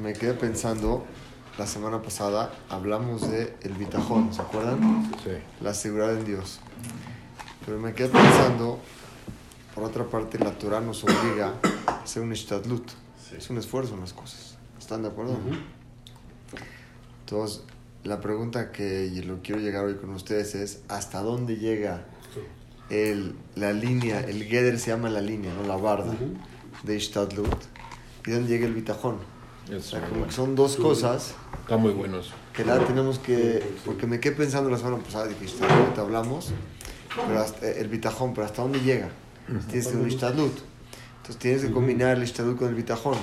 [0.00, 1.04] me quedé pensando,
[1.58, 5.10] la semana pasada hablamos de el bitajón, ¿se acuerdan?
[5.24, 5.30] Sí.
[5.60, 6.60] La seguridad en Dios.
[7.64, 8.78] Pero me quedé pensando,
[9.74, 11.54] por otra parte, la Torah nos obliga
[11.86, 12.88] a hacer un ishtadlut.
[13.36, 14.56] Es un esfuerzo en las cosas.
[14.78, 15.36] ¿Están de acuerdo?
[17.20, 17.62] Entonces,
[18.04, 22.06] la pregunta que lo quiero llegar hoy con ustedes es, ¿hasta dónde llega
[22.88, 26.14] el, la línea, el Geder se llama la línea, no la barda
[26.84, 27.64] de Ishtadlut?
[28.24, 29.18] ¿Y dónde llega el bitajón?
[29.76, 30.26] O sea, como bueno.
[30.26, 32.32] que son dos cosas Está muy bueno eso.
[32.54, 36.50] que la tenemos que, porque me quedé pensando la semana pasada, dije, Ishtadlut, hablamos,
[37.26, 39.10] pero hasta, eh, el bitajón, pero ¿hasta dónde llega?
[39.68, 40.52] Tienes que un Ishtadlut.
[41.18, 43.16] Entonces tienes que combinar el Ishtadlut con el bitajón.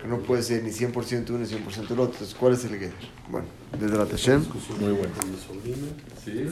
[0.00, 2.04] Que no puede ser ni 100% uno ni 100% el otro.
[2.04, 2.92] Entonces, ¿cuál es el Geder?
[3.28, 3.48] Bueno,
[3.80, 4.44] desde la Tashem.
[4.78, 5.12] Muy bueno.
[6.24, 6.48] Sí.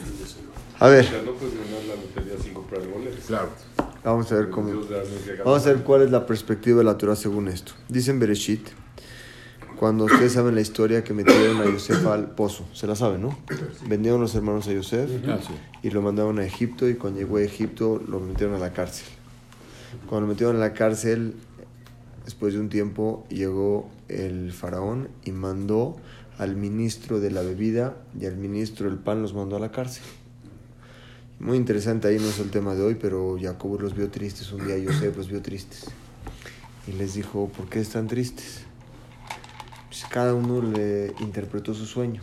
[0.79, 3.15] A ver, Ya no puedes ganar la lotería sin comprar goles.
[3.25, 3.49] Claro.
[4.03, 4.69] vamos a ver cómo.
[4.69, 5.41] Que.
[5.45, 7.71] Vamos a ver cuál es la perspectiva de la Torah según esto.
[7.87, 8.67] Dicen Bereshit,
[9.79, 13.37] cuando ustedes saben la historia que metieron a Yosef al pozo, se la saben, ¿no?
[13.87, 15.39] Vendieron los hermanos a Yosef Ah,
[15.83, 19.05] y lo mandaron a Egipto y cuando llegó a Egipto lo metieron a la cárcel.
[20.07, 21.35] Cuando lo metieron a la cárcel,
[22.25, 25.97] después de un tiempo llegó el faraón y mandó
[26.37, 30.03] al ministro de la bebida y al ministro del pan los mandó a la cárcel.
[31.39, 34.65] Muy interesante, ahí no es el tema de hoy, pero Jacob los vio tristes un
[34.65, 35.85] día, Yosef los vio tristes.
[36.87, 38.66] Y les dijo, ¿por qué están tristes?
[39.99, 42.21] Pues cada uno le interpretó su sueño.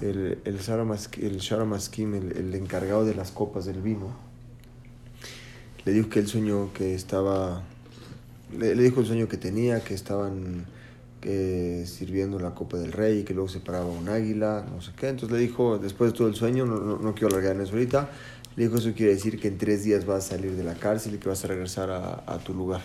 [0.00, 4.14] El, el, el Shara Maskim, el, el encargado de las copas del vino,
[5.84, 7.64] le dijo que el sueño que estaba,
[8.56, 10.66] le, dijo el sueño que tenía, que estaban
[11.20, 14.92] que sirviendo la copa del rey y que luego se paraba un águila, no sé
[14.96, 15.08] qué.
[15.08, 18.08] Entonces le dijo, después de todo el sueño, no, no, quiero alargar en eso ahorita,
[18.54, 21.16] le dijo, eso quiere decir que en tres días vas a salir de la cárcel
[21.16, 22.82] y que vas a regresar a tu lugar.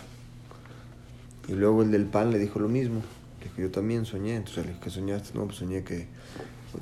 [1.48, 3.04] Y luego el del pan le dijo lo mismo.
[3.42, 4.36] Le dijo, yo también soñé.
[4.36, 5.38] Entonces le dijo, ¿qué soñaste?
[5.38, 6.08] No, pues soñé que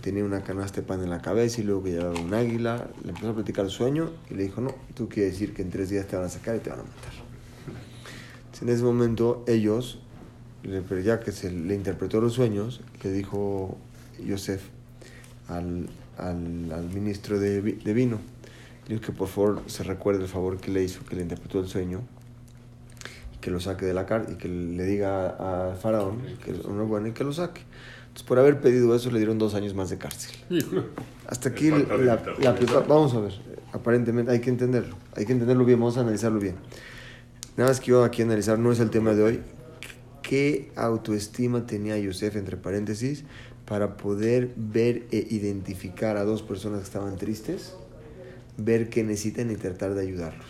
[0.02, 2.90] tenía una canasta de pan en la cabeza y luego que llevaba un águila.
[3.04, 5.72] Le empezó a platicar el sueño y le dijo, no, tú quiere decir que en
[5.72, 7.14] tres días te van a sacar y te van a matar.
[8.38, 10.00] Entonces, en ese momento ellos,
[11.04, 13.78] ya que se le interpretó los sueños, le dijo
[14.24, 14.64] Yosef
[15.48, 18.20] al, al, al ministro de, de vino,
[18.88, 21.60] le dijo que por favor se recuerde el favor que le hizo, que le interpretó
[21.60, 22.02] el sueño
[23.42, 26.86] que lo saque de la cárcel y que le diga al faraón que es uno
[26.86, 27.62] bueno y que lo saque.
[28.08, 30.32] Entonces, por haber pedido eso, le dieron dos años más de cárcel.
[31.28, 31.78] Hasta aquí la,
[32.40, 33.34] la prepa- Vamos a ver,
[33.72, 36.56] aparentemente hay que entenderlo, hay que entenderlo bien, vamos a analizarlo bien.
[37.56, 39.40] Nada más que yo aquí analizar, no es el tema de hoy.
[40.24, 43.24] ¿Qué autoestima tenía Yosef, entre paréntesis,
[43.66, 47.74] para poder ver e identificar a dos personas que estaban tristes,
[48.58, 50.46] ver qué necesitan y tratar de ayudarlos?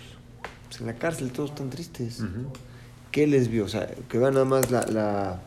[0.67, 2.21] Pues en la cárcel todos están tristes.
[3.11, 3.65] ¿Qué les vio?
[3.65, 5.41] O sea, que vean nada más la, la,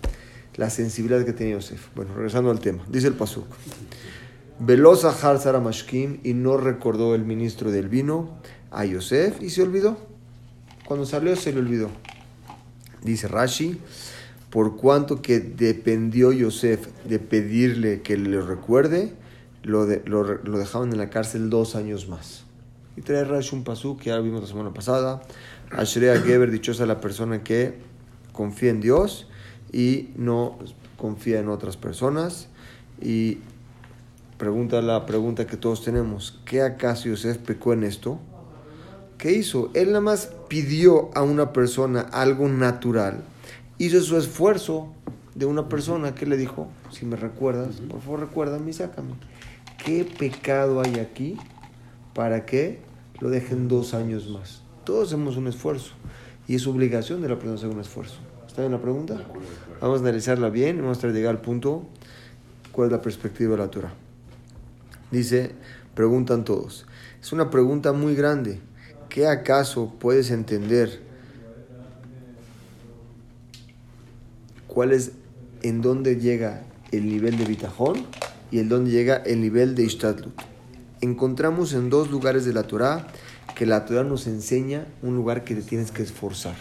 [0.56, 1.88] la sensibilidad que tenía Yosef.
[1.94, 2.82] Bueno, regresando al tema.
[2.88, 3.46] Dice el Pasuk.
[4.58, 8.30] Veloz Sara Mashkim y no recordó el ministro del vino
[8.70, 9.96] a Yosef y se olvidó.
[10.86, 11.88] Cuando salió se le olvidó.
[13.02, 13.78] Dice Rashi,
[14.50, 19.14] por cuanto que dependió Yosef de pedirle que le recuerde,
[19.62, 22.44] lo, de- lo, lo dejaban en la cárcel dos años más.
[22.96, 25.22] Y trae Rashi un pasú que ya vimos la semana pasada.
[25.76, 27.74] Ashrea Geber, dichosa la persona que
[28.32, 29.28] confía en Dios
[29.72, 30.58] y no
[30.96, 32.48] confía en otras personas.
[33.00, 33.38] Y
[34.38, 38.18] pregunta la pregunta que todos tenemos: ¿qué acaso Yosef pecó en esto?
[39.18, 39.70] ¿Qué hizo?
[39.74, 43.22] Él nada más pidió a una persona algo natural,
[43.78, 44.92] hizo su esfuerzo
[45.34, 49.14] de una persona que le dijo, si me recuerdas, por favor recuérdame y sácame.
[49.84, 51.36] ¿Qué pecado hay aquí
[52.14, 52.80] para que
[53.20, 54.61] lo dejen dos años más?
[54.84, 55.92] Todos hacemos un esfuerzo
[56.48, 58.16] y es obligación de la persona hacer un esfuerzo.
[58.46, 59.20] ¿Está bien la pregunta?
[59.80, 61.86] Vamos a analizarla bien y vamos a llegar al punto
[62.72, 63.94] cuál es la perspectiva de la Torah.
[65.10, 65.52] Dice,
[65.94, 66.86] preguntan todos.
[67.20, 68.60] Es una pregunta muy grande.
[69.08, 71.00] ¿Qué acaso puedes entender
[74.66, 75.12] cuál es,
[75.62, 78.06] en dónde llega el nivel de bitajón
[78.50, 80.34] y en dónde llega el nivel de ishtadlut?
[81.00, 83.06] Encontramos en dos lugares de la Torah
[83.54, 86.56] que la Torah nos enseña un lugar que te tienes que esforzar.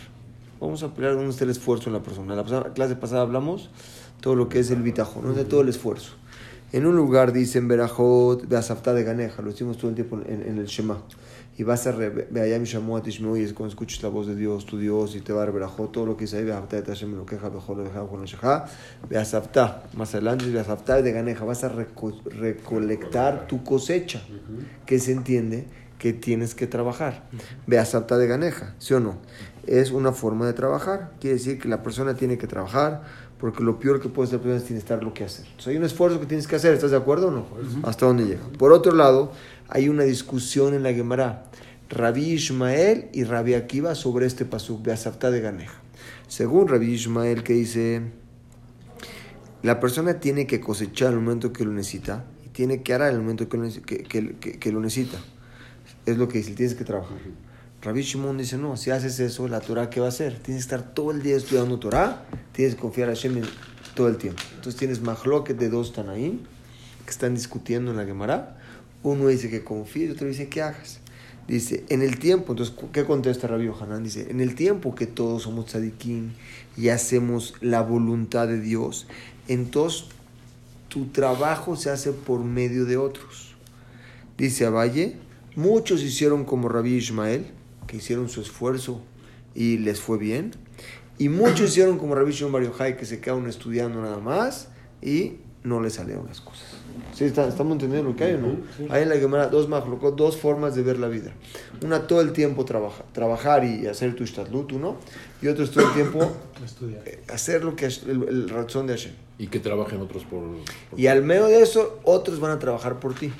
[0.59, 2.33] Vamos a pelear dónde está el esfuerzo en la persona.
[2.33, 3.69] En la pasada- clase pasada hablamos
[4.19, 5.33] todo lo que es el bitajón, ¿no?
[5.33, 6.13] de todo el esfuerzo.
[6.73, 10.57] En un lugar dicen Berajot, Beasafta de Ganeja, lo decimos todo el tiempo en, en
[10.57, 11.01] el Shema.
[11.57, 14.77] Y vas a Beayam Shamuat Ishmeu, y es cuando escuches la voz de Dios, tu
[14.77, 17.25] Dios, y te va a Berajot, todo lo que dice ahí, Beasafta de Tashem, lo
[17.25, 18.65] queja, Bejol, Juan Sheja,
[19.09, 24.21] Beasafta, más adelante Beasafta de Ganeja, vas a reco- recolectar tu cosecha,
[24.85, 25.65] que se entiende
[26.01, 27.29] que tienes que trabajar.
[27.67, 29.17] Ve a Sapta de Ganeja, ¿sí o no?
[29.67, 31.11] Es una forma de trabajar.
[31.21, 33.03] Quiere decir que la persona tiene que trabajar
[33.39, 35.45] porque lo peor que puede ser es tiene estar lo que hacer.
[35.45, 37.45] Entonces, hay un esfuerzo que tienes que hacer, ¿estás de acuerdo o no?
[37.83, 38.41] ¿Hasta dónde llega?
[38.57, 39.31] Por otro lado,
[39.69, 41.43] hay una discusión en la Gemara.
[41.91, 45.79] Rabbi Ismael y Rabbi Akiva sobre este pasuk, Beasapta de Ganeja.
[46.27, 48.01] Según Rabbi Ismael que dice,
[49.61, 53.19] la persona tiene que cosechar el momento que lo necesita y tiene que arar el
[53.19, 55.19] momento que que, que- que- que lo necesita.
[56.05, 57.17] Es lo que dice, tienes que trabajar.
[57.81, 60.33] Rabbi Shimon dice, no, si haces eso, la Torah, ¿qué va a hacer?
[60.39, 63.41] Tienes que estar todo el día estudiando Torah, tienes que confiar a Hashem
[63.95, 64.41] todo el tiempo.
[64.55, 66.39] Entonces tienes mahloket de dos Tanaim
[67.03, 68.57] que están discutiendo en la Gemara.
[69.03, 70.99] Uno dice que confíes otro dice que hagas.
[71.47, 74.03] Dice, en el tiempo, entonces, ¿qué contesta Rabbi Hanan?
[74.03, 76.31] Dice, en el tiempo que todos somos tzadikim
[76.77, 79.07] y hacemos la voluntad de Dios,
[79.47, 80.05] entonces
[80.87, 83.55] tu trabajo se hace por medio de otros.
[84.37, 85.17] Dice Valle,
[85.55, 87.45] muchos hicieron como Rabbi Ismael,
[87.87, 89.01] que hicieron su esfuerzo
[89.55, 90.51] y les fue bien,
[91.17, 94.69] y muchos hicieron como Rabbi Shimon Bar Yochai, que se quedaron estudiando nada más
[95.01, 95.33] y
[95.63, 96.65] no les salieron las cosas.
[97.13, 98.57] ¿Sí, está- ¿Estamos entendiendo lo que hay o no?
[98.89, 101.31] Hay en la Gemara dos majlokot, dos formas de ver la vida.
[101.83, 104.95] Una todo el tiempo trabaja, trabajar y hacer tu ishtadlut, uno,
[105.41, 106.31] y otro es todo el tiempo
[106.65, 107.03] Estudiar.
[107.05, 109.13] eh, hacer lo que es el, el razón de Hashem.
[109.37, 110.39] Y que trabajen otros por...
[110.89, 113.31] por- Y al medio de eso, otros van a trabajar por ti.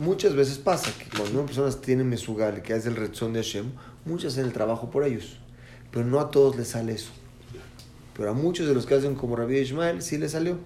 [0.00, 3.66] Muchas veces pasa que cuando una persona tiene mesugal, que es el rezón de Hashem,
[4.06, 5.38] muchas hacen el trabajo por ellos.
[5.90, 7.10] Pero no a todos les sale eso.
[8.16, 10.56] Pero a muchos de los que hacen como Rabbi Ismael, sí les salió.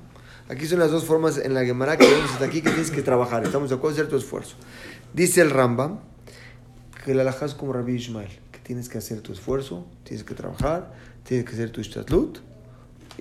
[0.48, 3.02] Aquí son las dos formas en la Gemara que vemos hasta aquí que tienes que
[3.02, 3.42] trabajar.
[3.44, 4.54] Estamos de acuerdo, hacer tu esfuerzo.
[5.12, 5.98] Dice el Rambam
[7.04, 10.34] que la alajá es como Rabbi Ismael, que tienes que hacer tu esfuerzo, tienes que
[10.34, 10.94] trabajar,
[11.24, 12.38] tienes que hacer tu ishtatlut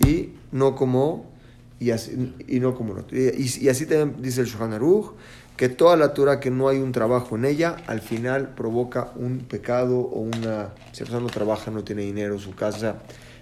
[0.05, 1.31] y no como
[1.79, 5.13] y así, y no como y- y así también dice el Shulchan Aruch,
[5.57, 9.39] que toda la Torah que no hay un trabajo en ella, al final provoca un
[9.39, 10.73] pecado o una...
[10.91, 12.97] Si la persona no trabaja, no tiene dinero, su casa...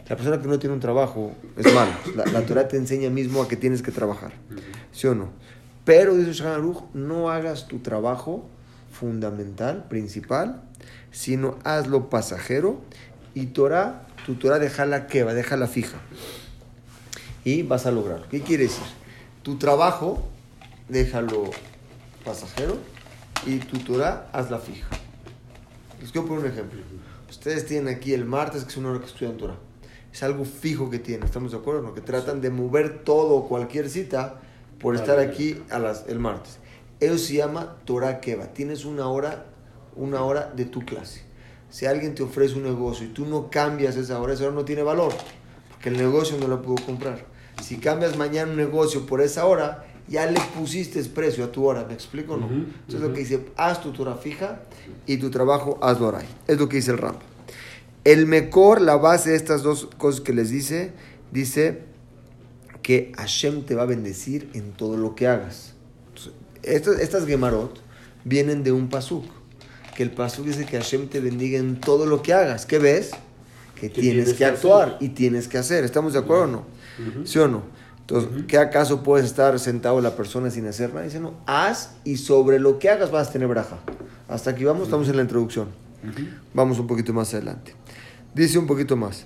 [0.09, 1.91] La persona que no tiene un trabajo es malo.
[2.15, 4.33] La, la Torah te enseña mismo a que tienes que trabajar.
[4.91, 5.29] ¿Sí o no?
[5.85, 8.45] Pero, dice el Shulchan Aruch, no hagas tu trabajo
[8.91, 10.63] fundamental, principal,
[11.11, 12.81] sino hazlo pasajero
[13.33, 15.97] y Torah, tu Torah déjala que va, déjala fija
[17.43, 18.27] y vas a lograrlo.
[18.29, 18.83] ¿Qué quiere decir?
[19.43, 20.27] Tu trabajo,
[20.89, 21.49] déjalo
[22.23, 22.77] pasajero
[23.45, 24.87] y tu Torah, hazla fija.
[25.99, 26.79] Les quiero poner un ejemplo.
[27.29, 29.57] Ustedes tienen aquí el martes, que es una hora que estudian Torah.
[30.11, 31.81] Es algo fijo que tienen, ¿estamos de acuerdo?
[31.81, 31.93] ¿no?
[31.93, 34.41] Que tratan de mover todo o cualquier cita
[34.79, 36.57] por estar aquí a las, el martes.
[36.99, 38.47] Eso se llama Torah Keva.
[38.47, 39.45] Tienes una hora,
[39.95, 41.23] una hora de tu clase.
[41.69, 44.65] Si alguien te ofrece un negocio y tú no cambias esa hora, esa hora no
[44.65, 45.13] tiene valor.
[45.69, 47.25] Porque el negocio no lo pudo comprar.
[47.61, 51.85] Si cambias mañana un negocio por esa hora, ya le pusiste precio a tu hora.
[51.85, 52.45] ¿Me explico o no?
[52.47, 54.63] Ujú, Entonces lo que dice, haz tu Torah fija
[55.05, 56.21] y tu trabajo hazlo ahora.
[56.47, 57.21] Es lo que dice el Rambam.
[58.03, 60.91] El mejor, la base de estas dos cosas que les dice,
[61.31, 61.83] dice
[62.81, 65.73] que Hashem te va a bendecir en todo lo que hagas.
[66.07, 66.33] Entonces,
[66.63, 67.79] estas, estas Gemarot
[68.23, 69.25] vienen de un pasuk.
[69.95, 72.65] Que el pasuk dice que Hashem te bendiga en todo lo que hagas.
[72.65, 73.11] ¿Qué ves?
[73.75, 75.83] Que Que tienes tienes que que actuar y tienes que hacer.
[75.83, 76.65] ¿Estamos de acuerdo o no?
[77.25, 77.63] ¿Sí o no?
[78.01, 81.05] Entonces, ¿qué acaso puedes estar sentado la persona sin hacer nada?
[81.05, 83.77] Dice, no, haz y sobre lo que hagas vas a tener braja.
[84.27, 85.69] Hasta aquí vamos, estamos en la introducción.
[86.53, 87.75] Vamos un poquito más adelante.
[88.33, 89.25] Dice un poquito más.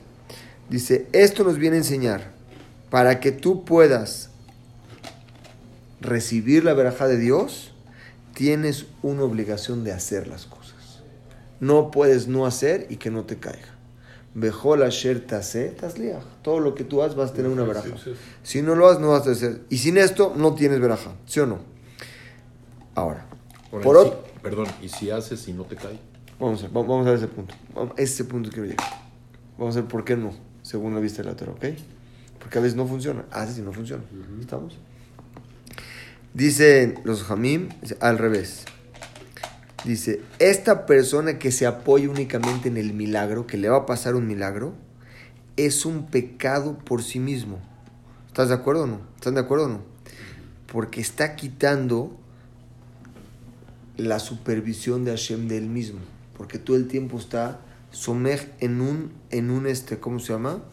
[0.69, 2.31] Dice, esto nos viene a enseñar
[2.89, 4.29] para que tú puedas
[6.01, 7.71] recibir la verajá de Dios,
[8.33, 11.01] tienes una obligación de hacer las cosas.
[11.59, 13.74] No puedes no hacer y que no te caiga.
[14.35, 15.25] Bejol asher.
[16.43, 18.19] Todo lo que tú haces vas a tener una Sí, sí, sí.
[18.43, 19.61] Si no lo haces, no vas a hacer.
[19.69, 21.13] Y sin esto, no tienes verajá.
[21.25, 21.59] ¿Sí o no?
[22.93, 23.25] Ahora,
[23.71, 24.23] por otro...
[24.35, 25.97] si- perdón, ¿y si haces y no te cae?
[26.39, 27.55] Vamos a, vamos a ver ese punto.
[27.97, 28.85] Ese punto quiero llegar.
[29.57, 31.65] Vamos a ver por qué no, según la vista de la Torah, ¿ok?
[32.39, 33.25] Porque a veces no funciona.
[33.31, 34.03] Haces y no funciona.
[34.39, 34.77] ¿Estamos?
[36.33, 37.69] Dicen los Jamim
[38.01, 38.65] al revés.
[39.85, 44.15] Dice, esta persona que se apoya únicamente en el milagro, que le va a pasar
[44.15, 44.73] un milagro,
[45.57, 47.59] es un pecado por sí mismo.
[48.27, 49.01] ¿Estás de acuerdo o no?
[49.15, 49.81] ¿Están de acuerdo o no?
[50.71, 52.17] Porque está quitando
[53.95, 55.99] la supervisión de Hashem de él mismo.
[56.35, 57.59] Porque todo el tiempo está
[57.91, 60.63] somej en un, en un este, ¿cómo se llama?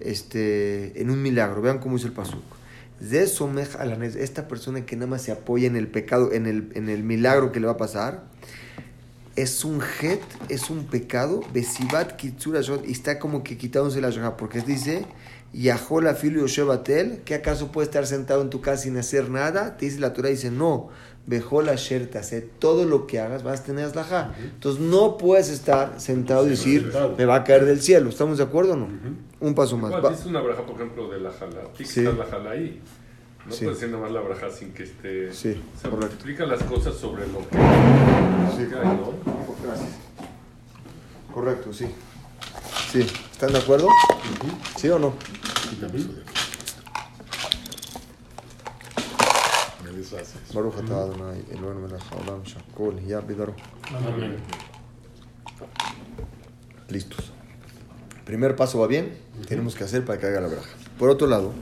[0.00, 1.62] Este, en un milagro.
[1.62, 2.42] Vean cómo dice el pasuk.
[3.00, 7.52] Esta persona que nada más se apoya en el pecado, en el, en el milagro
[7.52, 8.24] que le va a pasar,
[9.36, 14.36] es un het, es un pecado, besivat kitsura y está como que quitándose la shojá,
[14.36, 15.06] porque dice
[15.52, 19.76] Yahol afilo Yoshebatel, ¿qué acaso puede estar sentado en tu casa sin hacer nada?
[19.76, 20.90] Te dice la Torah, dice, no,
[21.26, 24.34] Bejol Asher hace todo lo que hagas vas a tener aslajá.
[24.42, 27.14] Entonces no puedes estar sentado y decir, sentado.
[27.16, 28.08] me va a caer del cielo.
[28.08, 28.88] ¿Estamos de acuerdo o no?
[29.40, 29.92] Un paso más.
[30.10, 31.60] Dice una braja, por ejemplo, de la jala.
[31.82, 32.02] Sí.
[32.02, 32.80] la jala ahí.
[33.46, 33.64] No Sí.
[33.64, 35.32] puede ser nada más la braja sin que esté.
[35.32, 36.14] Sí, o sea, correcto.
[36.16, 37.56] multiplica las cosas sobre lo que.
[38.56, 38.66] Sí.
[38.68, 39.12] que hay, ¿no?
[39.64, 39.88] Gracias.
[41.32, 41.86] Correcto, sí.
[42.92, 43.88] Sí, ¿están de acuerdo?
[44.76, 45.14] ¿Sí o no?
[45.70, 46.00] Quítame
[50.54, 53.54] Baruch atah Adonai, Eloheinu melech haolam, shakol hiya bidaro.
[53.94, 54.36] Amén.
[56.88, 57.32] Listos.
[58.24, 59.16] Primer paso va bien,
[59.48, 60.70] tenemos que hacer para que haga la braja.
[60.98, 61.52] Por otro lado,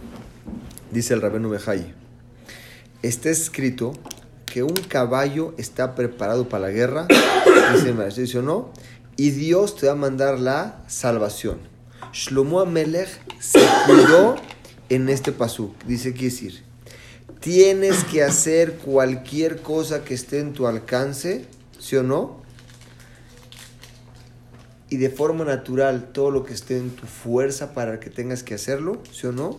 [0.90, 1.94] dice el Rabenu Bejai,
[3.02, 3.92] está escrito
[4.46, 7.06] que un caballo está preparado para la guerra,
[7.74, 8.72] dice el maestro, dice o no,
[9.16, 11.58] y Dios te va a mandar la salvación.
[12.12, 13.08] Shlomo Amelech
[13.40, 14.36] se cuidó
[14.88, 15.74] en este pasuk.
[15.84, 16.67] Dice, quiere decir,
[17.40, 21.46] tienes que hacer cualquier cosa que esté en tu alcance,
[21.78, 22.38] ¿sí o no?
[24.90, 28.54] y de forma natural todo lo que esté en tu fuerza para que tengas que
[28.54, 29.56] hacerlo, ¿sí o no?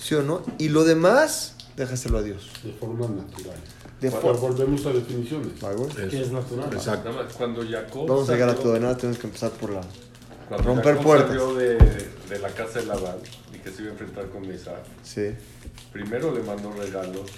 [0.00, 0.42] ¿Sí o no?
[0.58, 2.50] Y lo demás, déjaselo a Dios.
[2.62, 3.56] De forma natural.
[4.00, 4.40] De forma...
[4.40, 5.60] volvemos a definiciones.
[5.60, 6.72] Vamos ¿Qué es natural?
[6.72, 7.10] Exacto.
[7.10, 8.30] Nada más, cuando Jacob.
[8.30, 9.80] a llegar a todo, de nada tenemos que empezar por la...
[10.48, 11.28] cuando romper Jacob puertas.
[11.28, 13.16] salió de, de la casa de Labán
[13.66, 15.30] que se iba a enfrentar con Isaac, Sí,
[15.92, 17.32] primero le mandó regalos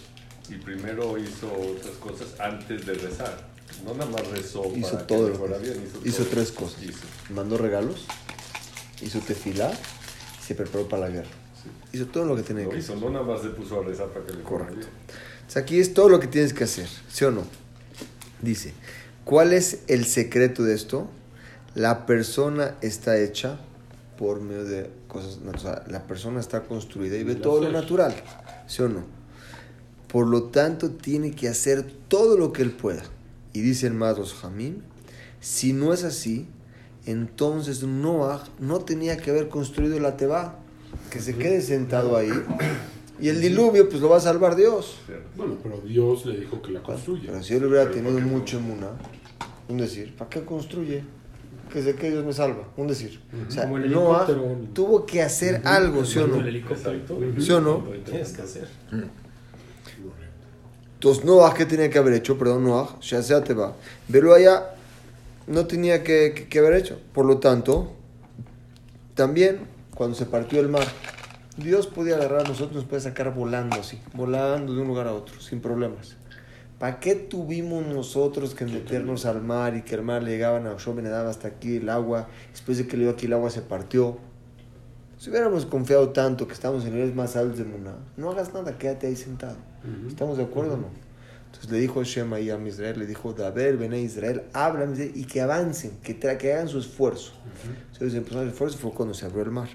[0.51, 3.49] y primero hizo otras cosas antes de rezar.
[3.85, 5.83] No nada más rezó hizo para todo que lo bien.
[5.87, 6.01] hizo.
[6.07, 6.27] Hizo todo.
[6.33, 6.83] tres cosas.
[6.83, 7.07] Hizo.
[7.31, 8.05] Mandó regalos,
[9.01, 11.31] hizo tefilá, y se preparó para la guerra.
[11.93, 13.05] Hizo todo lo que tenía Lo que hizo, hacer.
[13.05, 14.75] no nada más se puso a rezar para que le Correcto.
[14.77, 14.89] bien.
[15.47, 17.45] O sea, aquí es todo lo que tienes que hacer, ¿sí o no?
[18.43, 18.75] Dice,
[19.25, 21.09] ¿cuál es el secreto de esto?
[21.75, 23.61] La persona está hecha
[24.19, 25.91] por medio de cosas naturales.
[25.91, 28.15] La persona está construida y ve todo lo natural,
[28.67, 29.05] ¿sí o no?
[30.09, 33.03] Por lo tanto, tiene que hacer todo lo que él pueda.
[33.53, 34.83] Y dicen más los Jamín,
[35.41, 36.47] si no es así,
[37.07, 40.59] entonces Noah no tenía que haber construido la Teba,
[41.11, 42.33] que se quede sentado ahí.
[43.21, 44.99] Y el diluvio, pues lo va a salvar Dios.
[45.37, 47.31] Bueno, pero Dios le dijo que la construya.
[47.31, 48.91] Pero si él hubiera Pero tenido mucho emuna,
[49.69, 51.05] un decir, ¿para qué construye?
[51.73, 53.21] Que sé que Dios me salva, un decir.
[53.47, 54.57] O sea, Como el Noah helicóptero.
[54.73, 56.37] tuvo que hacer algo, ¿sí o no?
[56.37, 56.93] El helicóptero.
[56.97, 57.21] Exacto.
[57.41, 57.85] ¿Sí o no?
[58.05, 58.69] Tienes que hacer.
[60.95, 62.37] Entonces Noah, ¿qué tenía que haber hecho?
[62.39, 63.75] Perdón, Noah, ya sea te va.
[64.11, 64.71] Pero allá
[65.47, 66.99] no tenía que, que- que haber hecho.
[67.13, 67.93] Por lo tanto,
[69.15, 69.61] también
[69.95, 70.87] cuando se partió el mar,
[71.57, 75.13] Dios podía agarrar a nosotros, nos puede sacar volando así, volando de un lugar a
[75.13, 76.17] otro, sin problemas.
[76.79, 80.73] ¿Para qué tuvimos nosotros que meternos al mar y que el mar le llegaban a
[80.75, 82.29] Oshom daba hasta aquí el agua?
[82.53, 84.19] Después de que le dio aquí el agua se partió.
[85.19, 88.79] Si hubiéramos confiado tanto que estamos en niveles más altos de Muná, no hagas nada,
[88.79, 89.57] quédate ahí sentado.
[89.83, 90.09] Ujú.
[90.09, 90.87] ¿Estamos de acuerdo o no?
[91.47, 95.41] Entonces le dijo Hashem ahí a Israel, le dijo, Daber, Bené Israel, hablan y que
[95.41, 97.33] avancen, que, que hagan su esfuerzo.
[97.93, 99.69] Entonces empezó el esfuerzo fue cuando se abrió el mar.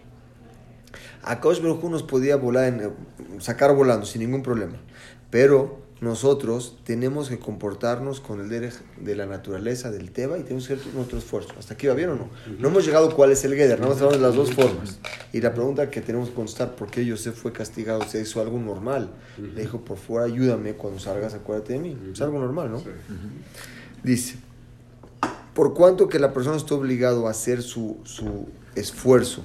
[1.23, 2.93] A Kaush Baruj nos podía volar en-
[3.41, 4.77] sacar volando sin ningún problema.
[5.29, 10.67] Pero nosotros tenemos que comportarnos con el derech de la naturaleza, del Teba, y tenemos
[10.67, 11.53] que hacer nuestro esfuerzo.
[11.57, 12.29] ¿Hasta aquí va bien o no?
[12.59, 14.99] No hemos llegado a cuál es el Geder, nada más hablamos de las dos formas.
[15.31, 18.03] Y la pregunta que tenemos que contestar, ¿por qué Yosef fue castigado?
[18.03, 19.11] ¿Se hizo algo normal?
[19.37, 21.97] Le dijo, por favor, ayúdame cuando salgas, acuérdate de mí.
[22.11, 22.83] Es algo normal, ¿no?
[24.03, 24.35] Dice,
[25.53, 29.41] por cuanto que la persona está obligado a hacer su, su esfuerzo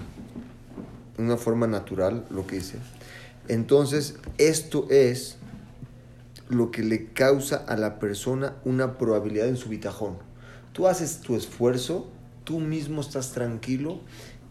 [1.17, 2.79] de una forma natural, lo que dice,
[3.47, 5.38] entonces esto es
[6.49, 10.17] lo que le causa a la persona una probabilidad en su bitajón.
[10.73, 12.09] Tú haces tu esfuerzo,
[12.45, 14.01] tú mismo estás tranquilo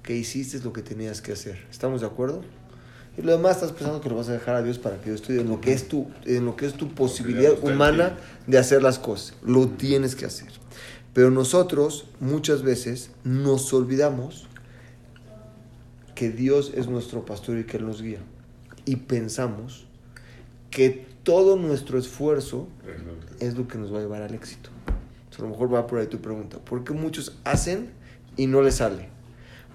[0.04, 1.66] que hiciste lo que tenías que hacer.
[1.70, 2.42] ¿Estamos de acuerdo?
[3.18, 5.22] Y lo demás estás pensando que lo vas a dejar a Dios para que Dios
[5.22, 8.84] estudie en lo que es tu, en lo que es tu posibilidad humana de hacer
[8.84, 9.36] las cosas.
[9.44, 10.50] Lo tienes que hacer.
[11.14, 14.48] Pero nosotros muchas veces nos olvidamos
[16.14, 18.20] que Dios es nuestro pastor y que Él nos guía.
[18.86, 19.88] Y pensamos
[20.70, 22.70] que todo nuestro esfuerzo
[23.42, 24.70] es lo que nos va a llevar al éxito.
[25.26, 26.58] Entonces, a lo mejor va por ahí tu pregunta.
[26.58, 27.90] ¿Por qué muchos hacen
[28.38, 29.10] y no les sale?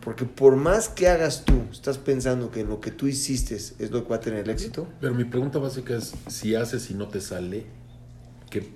[0.03, 4.03] Porque por más que hagas tú, estás pensando que lo que tú hiciste es lo
[4.03, 4.89] que va a tener el éxito.
[4.99, 7.67] Pero mi pregunta básica es, si haces y no te sale,
[8.49, 8.67] ¿qué?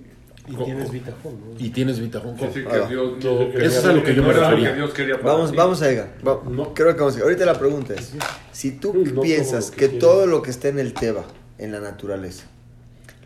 [0.47, 1.59] Y tienes bitajón, ¿no?
[1.59, 2.87] Y tienes va.
[2.87, 4.69] Dios Quiere no, Eso es a lo que yo no me refería.
[4.69, 5.57] que Dios quería para Vamos, ti.
[5.57, 6.13] vamos a llegar.
[6.25, 6.73] Va- No.
[6.75, 7.31] Creo que vamos a llegar.
[7.31, 8.13] Ahorita la pregunta es,
[8.51, 11.25] si tú Sí, piensas que que todo lo que está en el Teba,
[11.57, 12.45] en la naturaleza,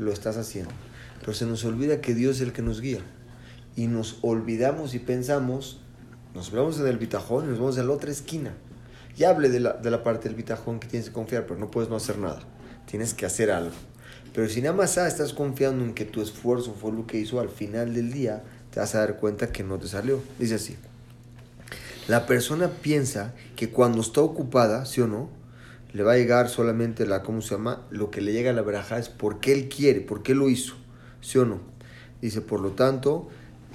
[0.02, 0.72] lo estás haciendo,
[1.20, 3.02] pero se nos olvida que Dios es el que nos guía,
[3.76, 5.80] y nos olvidamos y pensamos,
[6.34, 8.54] nos vemos en el bitajón y nos vamos a la otra esquina,
[9.18, 11.70] Ya hablé de la, de la parte del bitajón que tienes que confiar, pero no
[11.70, 12.40] puedes no hacer nada.
[12.86, 13.76] Tienes que hacer algo.
[14.34, 17.42] Pero si nada más ah, estás confiando en que tu esfuerzo fue lo que hizo
[17.42, 18.42] al final del día,
[18.72, 20.22] te vas a dar cuenta que no te salió.
[20.40, 20.78] Dice así.
[22.08, 25.30] La persona piensa que cuando está ocupada, ¿sí o no?
[25.94, 27.82] Le va a llegar solamente la, ¿cómo se llama?
[27.90, 30.76] Lo que le llega a la baraja es porque él quiere, porque él lo hizo,
[31.20, 31.60] ¿sí o no?
[32.22, 33.28] Dice, por lo tanto,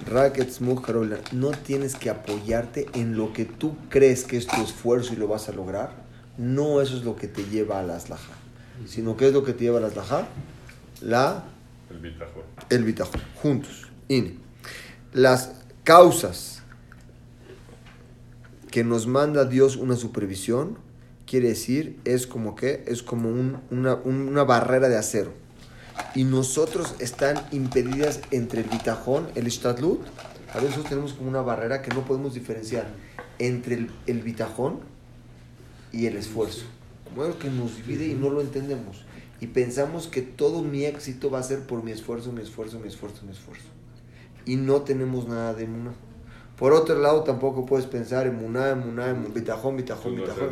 [0.05, 5.13] Rackets Mujarola, no tienes que apoyarte en lo que tú crees que es tu esfuerzo
[5.13, 5.91] y lo vas a lograr.
[6.37, 8.33] No eso es lo que te lleva a la aslaja.
[8.85, 10.27] Sino que es lo que te lleva a la aslaja?
[11.01, 11.43] La,
[11.89, 12.43] El bitajón.
[12.69, 13.21] el bitajón.
[13.41, 13.87] Juntos.
[14.07, 14.39] In.
[15.13, 15.51] Las
[15.83, 16.61] causas
[18.71, 20.77] que nos manda Dios una supervisión,
[21.27, 25.31] quiere decir, es como que, es como un- una, una barrera de acero.
[26.15, 29.99] Y nosotros están impedidas entre el bitajón, el istadlut.
[30.53, 32.87] A veces tenemos como una barrera que no podemos diferenciar
[33.39, 34.79] entre el, el bitajón
[35.91, 36.65] y el esfuerzo.
[37.03, 39.03] Como algo que nos divide y no lo entendemos.
[39.39, 42.87] Y pensamos que todo mi éxito va a ser por mi esfuerzo, mi esfuerzo, mi
[42.87, 43.65] esfuerzo, mi esfuerzo.
[44.45, 45.93] Y no tenemos nada de emuná.
[46.57, 50.49] Por otro lado, tampoco puedes pensar en muná, en muná, en bitajón, bitajón, bitajón.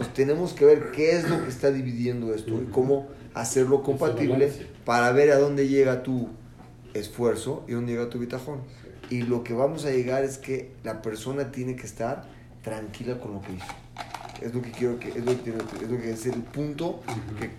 [0.00, 4.50] Entonces tenemos que ver qué es lo que está dividiendo esto y cómo hacerlo compatible
[4.86, 6.28] para ver a dónde llega tu
[6.94, 8.60] esfuerzo y dónde llega tu bitajón.
[9.10, 12.24] Y lo que vamos a llegar es que la persona tiene que estar
[12.62, 13.66] tranquila con lo que hizo.
[14.40, 17.00] Es lo que quiero que es lo que, tiene- es lo que es el punto
[17.38, 17.50] que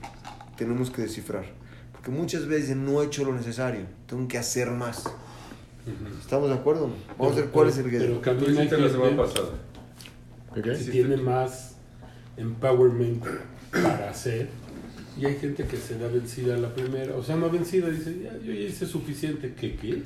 [0.57, 1.45] tenemos que descifrar.
[1.91, 5.03] Porque muchas veces no he hecho lo necesario, tengo que hacer más.
[6.19, 6.89] ¿Estamos de acuerdo?
[7.19, 9.50] Vamos a ver cuál es el Pero que Tú también hay hiciste la semana pasada.
[10.50, 10.62] ¿Ok?
[10.63, 11.71] que tiene más
[12.38, 13.24] empowerment
[13.72, 14.50] para hacer
[15.20, 17.16] y hay gente que se da vencida a la primera.
[17.16, 19.54] O sea, no vencida, dice, ya, yo ya hice suficiente.
[19.60, 20.04] ¿Qué qué?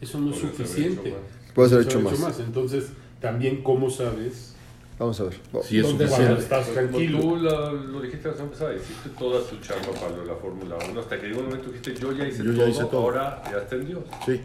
[0.00, 1.08] Eso no es haber suficiente.
[1.08, 1.52] hecho más.
[1.54, 2.40] Puedes haber Podrías hecho más.
[2.40, 2.84] Entonces,
[3.20, 4.54] también, ¿cómo sabes?
[4.98, 5.34] Vamos a ver.
[5.62, 6.08] Si es ¿Dónde suficiente.
[6.08, 7.20] cuando estás Como tranquilo?
[7.20, 11.00] tú la- lo dijiste la semana pasada, hiciste toda tu chamba para la Fórmula 1
[11.00, 13.00] hasta que llegó un momento que dijiste, yo ya hice, Yo ya todo, hice todo.
[13.02, 14.04] ahora ya está en Dios.
[14.24, 14.40] Sí.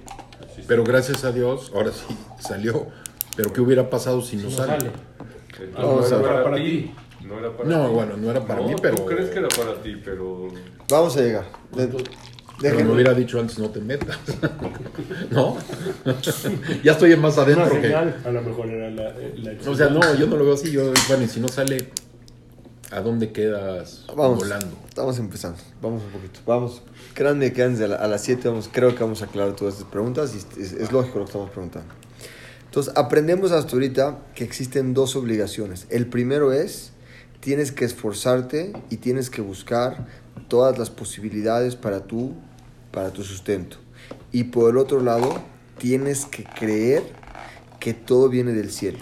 [0.51, 2.87] Así Pero gracias a Dios, ahora sí salió.
[3.37, 4.71] Pero ¿qué hubiera pasado si no, No sale?
[4.79, 4.91] sale.
[5.59, 6.25] Entonces, Vamos a ver.
[6.25, 6.91] para, Para ti.
[7.31, 7.93] No era para No, ti.
[7.93, 8.95] bueno, no era para No, mí, pero.
[8.95, 10.47] Tú crees que era para ti, pero.
[10.89, 11.45] Vamos a llegar.
[11.75, 12.09] De- Entonces,
[12.61, 14.17] Pero déjenme- me hubiera dicho antes, no te metas.
[15.31, 15.57] ¿No?
[16.83, 17.81] ya estoy más adentro una que.
[17.87, 20.71] señal, a lo mejor era la, la O sea, no, yo no lo veo así.
[20.71, 21.89] Yo, bueno, y si no sale,
[22.91, 24.39] ¿a dónde quedas Vamos.
[24.39, 24.75] volando?
[24.87, 25.57] Estamos empezando.
[25.81, 26.39] Vamos un poquito.
[26.45, 26.81] Vamos.
[27.15, 28.47] Grande, quédense a, la- a las 7.
[28.49, 31.29] Vamos, creo que vamos a aclarar todas estas preguntas y es, es lógico lo que
[31.29, 31.91] estamos preguntando.
[32.65, 35.87] Entonces, aprendemos hasta ahorita que existen dos obligaciones.
[35.89, 36.90] El primero es,
[37.41, 40.07] tienes que esforzarte y tienes que buscar
[40.47, 42.33] todas las posibilidades para tu,
[42.91, 43.77] para tu sustento.
[44.31, 45.41] Y por el otro lado,
[45.77, 47.03] tienes que creer
[47.79, 48.99] que todo viene del cielo.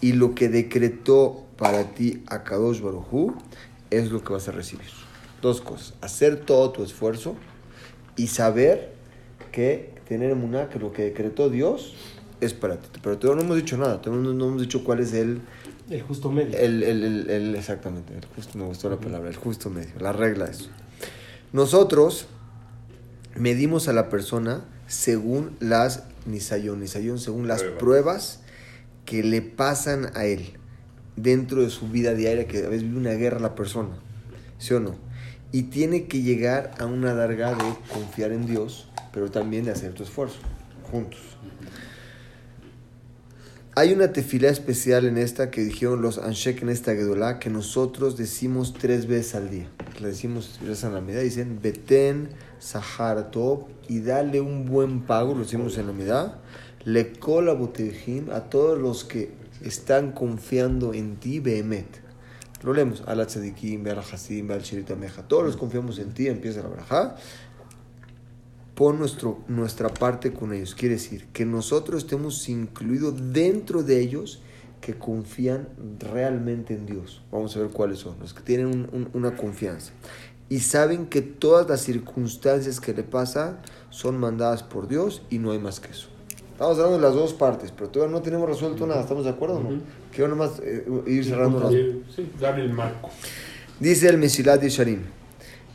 [0.00, 3.34] Y lo que decretó para ti Akadosh Baruj
[3.90, 4.86] es lo que vas a recibir.
[5.42, 5.94] Dos cosas.
[6.02, 7.34] Hacer todo tu esfuerzo
[8.16, 8.92] y saber
[9.52, 11.94] que tener emuná, que lo que decretó Dios
[12.40, 13.00] es para ti.
[13.02, 14.02] Pero todavía no hemos dicho nada.
[14.02, 15.40] Todavía no, no hemos dicho cuál es el,
[15.90, 16.56] El justo medio.
[16.56, 20.12] el, el, el- el- exactamente, el justo, me gustó la palabra, el justo medio, la
[20.12, 20.70] regla es.
[21.52, 22.26] Nosotros
[23.36, 27.78] medimos a la persona según las nisayón, nisayón según las Pruebas.
[27.80, 28.40] pruebas
[29.04, 30.52] que le pasan a él
[31.16, 33.96] dentro de su vida diaria, que a veces vive una guerra la persona,
[34.58, 34.94] ¿sí o no?
[35.52, 39.92] Y tiene que llegar a una larga de confiar en Dios, pero también de hacer
[39.92, 40.38] tu esfuerzo,
[40.90, 41.18] juntos.
[43.76, 48.16] Hay una tefilá especial en esta que dijeron los Anshek en esta Gedolá que nosotros
[48.16, 49.68] decimos tres veces al día.
[50.00, 55.34] Le decimos tres en la mitad, dicen Beten, Sahar Tov y dale un buen pago,
[55.34, 56.34] lo decimos en la mitad.
[56.84, 57.56] Le cola
[58.32, 59.30] a todos los que
[59.62, 62.00] están confiando en ti, Behemet.
[62.64, 65.22] Lo leemos, al Tzadikim, al Hasim, al Shirita Meja.
[65.22, 67.16] Todos los confiamos en ti, empieza la braja
[68.80, 70.74] pon nuestro, nuestra parte con ellos.
[70.74, 74.40] Quiere decir que nosotros estemos incluidos dentro de ellos
[74.80, 77.20] que confían realmente en Dios.
[77.30, 79.92] Vamos a ver cuáles son, los que tienen un- un- una confianza.
[80.48, 83.58] Y saben que todas las circunstancias que le pasan
[83.90, 86.08] son mandadas por Dios y no hay más que eso.
[86.52, 89.02] Estamos hablando de las dos partes, pero todavía no tenemos resuelto nada.
[89.02, 89.68] ¿Estamos de acuerdo o no?
[90.10, 91.70] Quiero nomás eh, ir cerrando las
[92.16, 93.10] Sí, darle el marco.
[93.78, 95.00] Dice el Mesilat Yesharim,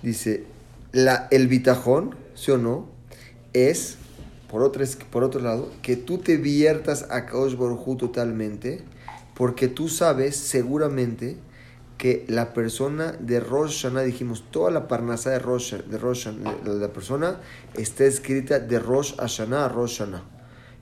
[0.02, 0.46] dice,
[0.92, 2.95] la, el bitajón, ¿sí o no?
[3.56, 3.96] Es,
[4.52, 8.84] por otro, es- por otro lado, que tú te viertas a Kaosh Baruj totalmente,
[9.34, 11.38] porque tú sabes seguramente
[11.98, 16.74] que la persona de Rosh Hashanah, dijimos, toda la parnasá de Rosh, de Rosh la,
[16.74, 17.40] la persona
[17.76, 20.24] está escrita de Rosh Hashanah a Rosh Hashanah.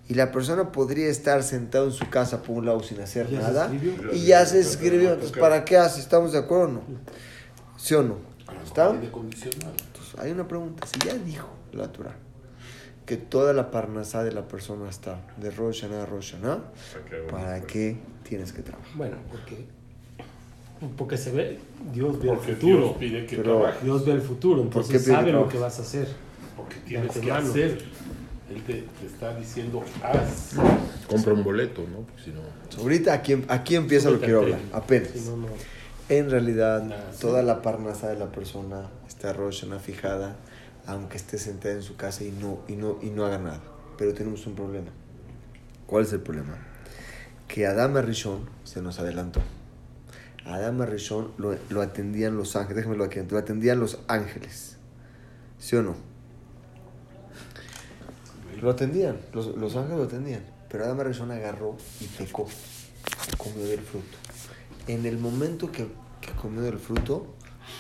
[0.10, 3.38] Y la persona podría estar sentado en su casa por un lado sin hacer Ya
[3.40, 3.66] se nada.
[3.66, 4.14] escribió.
[4.14, 5.14] Y ya se escribió.
[5.14, 6.00] Entonces, ¿para qué hace?
[6.02, 6.82] ¿Estamos de acuerdo o no?
[7.78, 8.18] ¿Sí o no?
[8.66, 8.88] ¿Está?
[9.12, 9.72] Condicionado.
[9.86, 10.86] Entonces, hay una pregunta.
[10.88, 12.16] Si ya dijo la Torah
[13.06, 16.60] que toda la parnasá de la persona está de Rosh Hashanah a Rosh Hashanah,
[17.30, 18.92] ¿para qué tienes que trabajar?
[18.96, 19.66] Bueno, porque,
[20.98, 21.60] porque se ve,
[21.94, 22.80] Dios ve Porque el futuro.
[22.80, 23.84] Dios pide que Pero- trabajes.
[23.84, 25.50] Dios ve el futuro, entonces sabe lo trabajo?
[25.52, 26.08] que vas a hacer.
[26.56, 27.78] Porque tienes que hacer.
[28.54, 30.54] Él te, te está diciendo, haz.
[31.10, 32.00] Compra un boleto, ¿no?
[32.02, 32.42] Porque si no.
[32.82, 34.60] Ahorita aquí, aquí empieza lo que quiero hablar.
[34.72, 35.10] Apenas.
[35.10, 35.48] Si no, no.
[36.10, 37.22] En realidad, Nada, sí.
[37.22, 40.36] toda la parnasá de la persona está Rosh Hashanah fijada,
[40.86, 43.62] aunque esté sentada en su casa y no, y, no, y no haga nada.
[43.98, 44.92] Pero tenemos un problema.
[45.88, 46.58] ¿Cuál es el problema?
[47.48, 49.42] Que Adama Rishon se nos adelantó.
[50.46, 52.78] Adama Rishon lo, lo atendían los ángeles.
[52.78, 54.78] Déjenmelo aquí, lo atendían los ángeles.
[55.60, 55.96] ¿Sí o no?
[58.62, 60.44] Lo atendían, los, los ángeles lo atendían.
[60.70, 62.48] Pero Adama Rishon agarró y pecó.
[63.38, 64.18] Comió del fruto.
[64.88, 65.88] En el momento que,
[66.20, 67.36] que comió del fruto,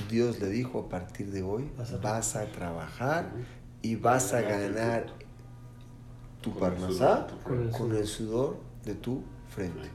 [0.10, 3.32] Dios le dijo, a partir de hoy Vas a vas a trabajar
[3.82, 5.08] y vas a ganar
[6.42, 9.90] tu parnasá con el sudor de tu frente.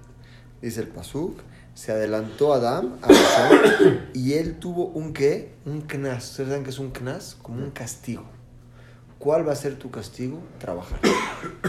[0.61, 1.41] Dice el pasuk,
[1.75, 5.55] se adelantó Adán a Rishon, y él tuvo un qué?
[5.65, 6.31] Un knas.
[6.31, 7.37] ¿Ustedes saben qué es un knas?
[7.41, 8.25] Como un castigo.
[9.19, 10.41] ¿Cuál va a ser tu castigo?
[10.59, 11.01] Trabajar.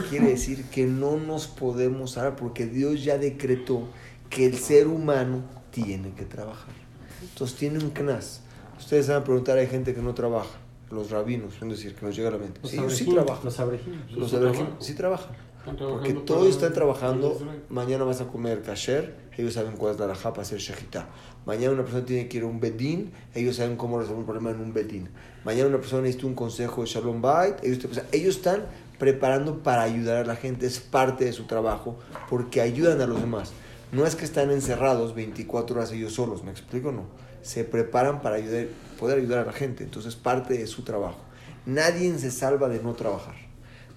[0.10, 3.88] Quiere decir que no nos podemos hablar porque Dios ya decretó
[4.30, 6.74] que el ser humano tiene que trabajar.
[7.22, 8.42] Entonces tiene un knas.
[8.78, 10.58] Ustedes van a preguntar, hay gente que no trabaja.
[10.90, 12.60] Los rabinos, es decir, que nos llega a la mente.
[12.62, 13.46] Los Sí, ellos sí trabajan.
[13.46, 13.94] Los abrejim.
[14.16, 14.68] Los trabajo.
[14.80, 15.50] sí trabajan.
[15.78, 17.38] Porque todos están trabajando.
[17.70, 21.08] Mañana vas a comer kasher, ellos saben cuál es la alajá para hacer shejitá.
[21.46, 24.52] Mañana una persona tiene que ir a un bedín, ellos saben cómo resolver un problema
[24.52, 25.10] en un bedín.
[25.44, 28.66] Mañana una persona necesita un consejo de Shalom Bait, ellos, o sea, ellos están
[28.98, 31.98] preparando para ayudar a la gente, es parte de su trabajo,
[32.30, 33.54] porque ayudan a los demás.
[33.92, 37.06] No es que están encerrados 24 horas ellos solos, ¿me explico no?
[37.42, 38.68] Se preparan para ayudar,
[39.00, 41.18] poder ayudar a la gente, entonces parte de su trabajo.
[41.66, 43.36] Nadie se salva de no trabajar.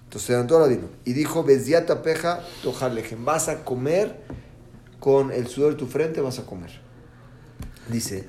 [0.05, 4.21] Entonces se levantó Aladino y dijo, Beziata peja tojalejem, vas a comer
[5.01, 6.71] con el sudor de tu frente, vas a comer.
[7.89, 8.29] Dice,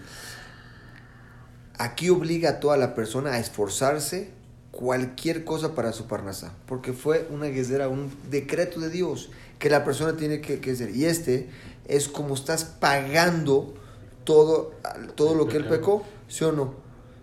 [1.78, 4.32] aquí obliga a toda la persona a esforzarse
[4.72, 9.30] cualquier cosa para su parnasá, porque fue una guesera, un decreto de Dios
[9.64, 10.94] que la persona tiene que, que hacer.
[10.94, 11.48] Y este
[11.88, 13.74] es como estás pagando
[14.26, 14.74] todo,
[15.16, 16.74] todo lo que él pecó, ¿sí o no?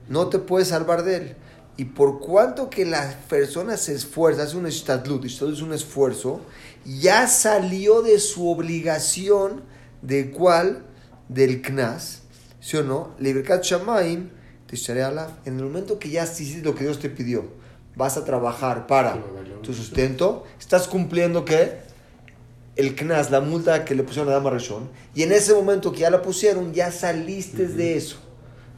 [0.09, 1.37] No te puedes salvar de él.
[1.77, 6.41] Y por cuanto que la persona se esfuerza, hace un estadlut, esto es un esfuerzo,
[6.87, 9.63] ya salió de su obligación
[10.01, 10.87] de cuál,
[11.29, 12.23] del knas,
[12.59, 13.15] ¿sí o no?
[13.19, 14.31] Liberkat Shamaim,
[14.67, 15.03] te echaré.
[15.45, 17.45] En el momento que ya hiciste lo que Dios te pidió,
[17.97, 19.23] vas a trabajar para
[19.63, 21.90] tu sustento, estás cumpliendo qué?
[22.81, 25.99] El knas, la multa que le pusieron a Dama Reshon, y en ese momento que
[25.99, 28.17] ya la pusieron, ya saliste de eso.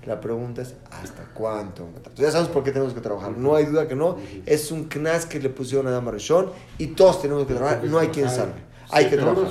[0.04, 1.84] La pregunta es, ¿hasta cuánto?
[1.84, 3.38] Entonces ya sabemos por qué tenemos que trabajar.
[3.38, 4.16] No hay duda que no.
[4.44, 7.84] Es un knas que le pusieron a Dama Reshon y todos tenemos que trabajar.
[7.84, 8.60] No hay quien salve.
[8.90, 9.44] Hay que trabajar.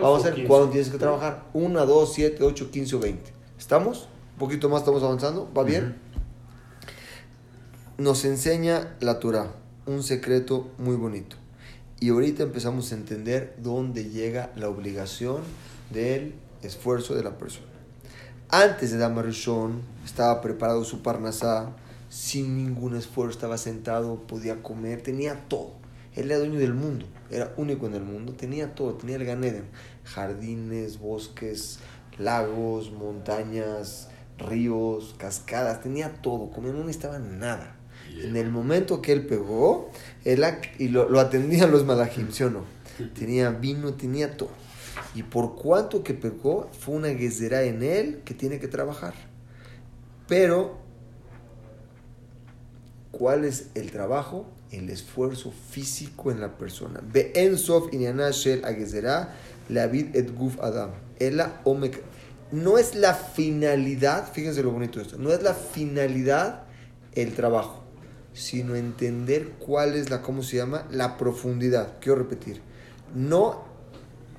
[0.00, 0.48] Vamos a ver 15.
[0.48, 1.42] cuándo tienes que trabajar.
[1.52, 3.32] Una, dos, siete, ocho, quince o veinte.
[3.58, 4.08] ¿Estamos?
[4.34, 5.50] Un poquito más estamos avanzando.
[5.52, 5.96] ¿Va bien?
[7.98, 9.48] Nos enseña la Torah
[9.86, 11.36] un secreto muy bonito.
[11.98, 15.42] Y ahorita empezamos a entender dónde llega la obligación
[15.90, 17.66] del esfuerzo de la persona.
[18.50, 21.72] Antes de Dama Rishon estaba preparado su parnasá
[22.10, 25.72] sin ningún esfuerzo, estaba sentado, podía comer, tenía todo.
[26.14, 29.64] Él era dueño del mundo, era único en el mundo, tenía todo, tenía el Ganeden,
[30.04, 31.78] jardines, bosques,
[32.18, 37.74] lagos, montañas, ríos, cascadas, tenía todo, comía, no necesitaba nada.
[38.22, 39.90] En el momento que él pegó,
[40.24, 40.44] él,
[40.78, 42.64] y lo, lo atendían los malajim, ¿sí o no?
[43.14, 44.50] Tenía vino, tenía todo.
[45.14, 49.14] Y por cuanto que pecó, fue una guesera en él que tiene que trabajar.
[50.28, 50.78] Pero,
[53.10, 54.46] ¿cuál es el trabajo?
[54.70, 57.00] El esfuerzo físico en la persona.
[60.60, 60.90] Adam.
[62.52, 66.62] No es la finalidad, fíjense lo bonito de esto, no es la finalidad
[67.12, 67.82] el trabajo,
[68.36, 70.86] sino entender cuál es la, ¿cómo se llama?
[70.90, 71.94] La profundidad.
[72.00, 72.60] Quiero repetir.
[73.14, 73.64] No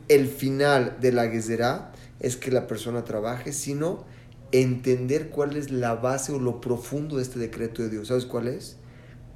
[0.07, 4.05] el final de la Gezerá es que la persona trabaje, sino
[4.51, 8.07] entender cuál es la base o lo profundo de este decreto de Dios.
[8.07, 8.77] ¿Sabes cuál es?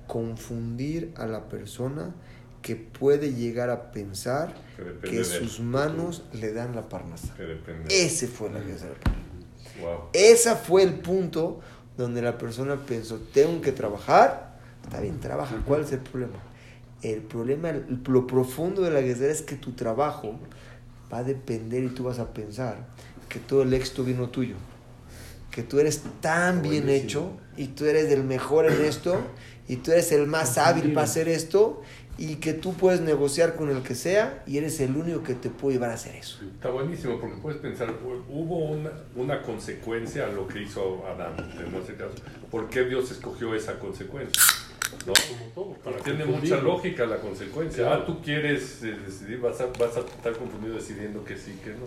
[0.08, 2.14] Confundir a la persona
[2.62, 4.54] que puede llegar a pensar
[5.02, 7.34] Que sus manos le dan la parnasa.
[7.90, 9.00] Ese fue la Gezerá.
[9.82, 10.10] Wow.
[10.14, 11.62] Ese fue el punto
[11.98, 14.51] donde la persona pensó, tengo que trabajar.
[14.84, 15.56] Está bien, trabaja.
[15.66, 16.40] ¿Cuál es el problema?
[17.02, 17.72] El problema,
[18.08, 20.40] lo profundo de la Gezerá es que tu trabajo
[21.12, 22.86] va a depender y tú vas a pensar
[23.28, 24.56] que todo el éxito vino tuyo.
[25.50, 29.20] Que tú eres tan bien hecho y tú eres el mejor en esto
[29.68, 31.82] y tú eres el más hábil para hacer esto
[32.18, 35.50] y que tú puedes negociar con el que sea y eres el único que te
[35.50, 36.40] puede llevar a hacer eso.
[36.54, 37.94] Está buenísimo porque puedes pensar,
[38.30, 42.14] hubo una, una consecuencia a lo que hizo Adán, en ese caso.
[42.50, 44.42] ¿Por qué Dios escogió esa consecuencia?
[45.06, 45.14] ¿No?
[45.14, 47.84] Como todo, para Tiene mucha lógica la consecuencia.
[47.86, 48.02] Claro.
[48.04, 51.72] Ah, tú quieres eh, decidir, vas a, vas a estar confundido decidiendo que sí, que
[51.72, 51.86] no.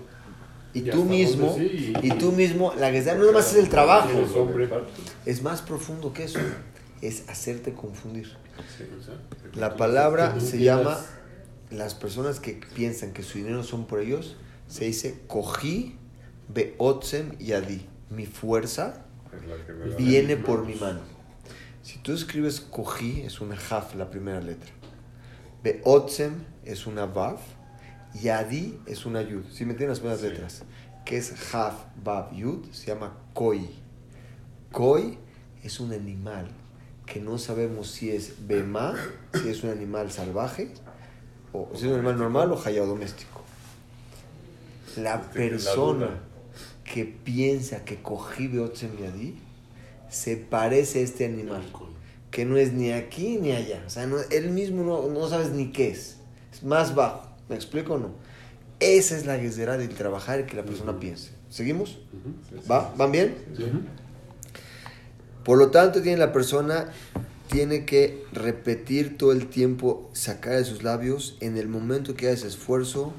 [0.73, 3.69] Y Y tú mismo, sí, y- y tú mismo, la Gezerá no nomás es el
[3.69, 4.09] trabajo,
[5.25, 6.40] es más profundo que eso,
[7.01, 8.27] es hacerte confundir.
[8.77, 8.85] Sí.
[8.99, 9.14] O sea,
[9.55, 10.99] La palabra se llama,
[11.71, 14.37] las personas que piensan que su dinero son por ellos,
[14.67, 15.97] se dice cogí
[16.49, 17.87] beotzem yadi.
[18.11, 19.05] Mi fuerza
[19.97, 21.01] viene por mi mano.
[21.85, 24.70] Si tú escribes cogí, es una jaf, la primera letra.
[25.62, 26.33] Beotzem
[26.64, 27.38] es una vav.
[28.14, 29.44] Yadi es una yud.
[29.53, 30.29] Si me entienden las primeras Sí.
[30.29, 30.62] letras.
[31.05, 33.68] Que es jaf, vav, yud, se llama koi.
[34.73, 35.18] Koi
[35.62, 36.49] es un animal
[37.05, 38.94] que no sabemos si es bema,
[39.35, 40.73] si es un animal salvaje,
[41.53, 43.42] o si es un animal normal o hayao doméstico.
[44.97, 46.09] La persona
[46.83, 49.38] que piensa que cogí beotzem yadi
[50.14, 51.62] se parece a este animal
[52.31, 53.83] que no es ni aquí ni allá.
[53.87, 56.16] O sea, no- él mismo no, no sabes ni qué es.
[56.53, 57.29] Es más bajo.
[57.48, 58.11] ¿Me explico o no?
[58.81, 61.31] Esa es la gezerá del trabajar y que la persona piense.
[61.50, 61.98] ¿Seguimos?
[62.50, 62.68] Sí.
[62.70, 62.92] ¿Va?
[62.96, 63.35] ¿Van bien?
[65.44, 66.90] Por lo tanto, tiene la persona
[67.48, 72.35] tiene que repetir todo el tiempo, sacar de sus labios en el momento que haga
[72.35, 73.12] ese esfuerzo,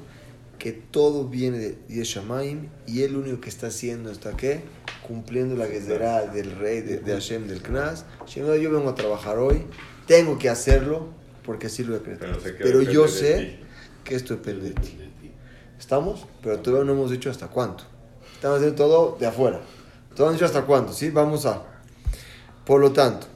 [0.58, 4.60] que todo viene de Yeshamaim y él lo único que está haciendo está qué?
[5.06, 8.04] Cumpliendo la gezerá del rey, de, de Hashem, del Knas.
[8.20, 9.62] Hashem, yo vengo a trabajar hoy,
[10.06, 11.08] tengo que hacerlo
[11.46, 13.58] porque así lo he Pero Pero yo sé
[14.04, 14.98] que esto depende de ti.
[15.78, 16.26] ¿Estamos?
[16.42, 17.84] Pero todavía no hemos dicho hasta cuánto.
[18.34, 19.60] Estamos haciendo todo de afuera.
[20.14, 21.10] Todavía no hemos dicho hasta cuánto, ¿sí?
[21.10, 21.62] Vamos a...
[22.64, 23.28] Por lo tanto,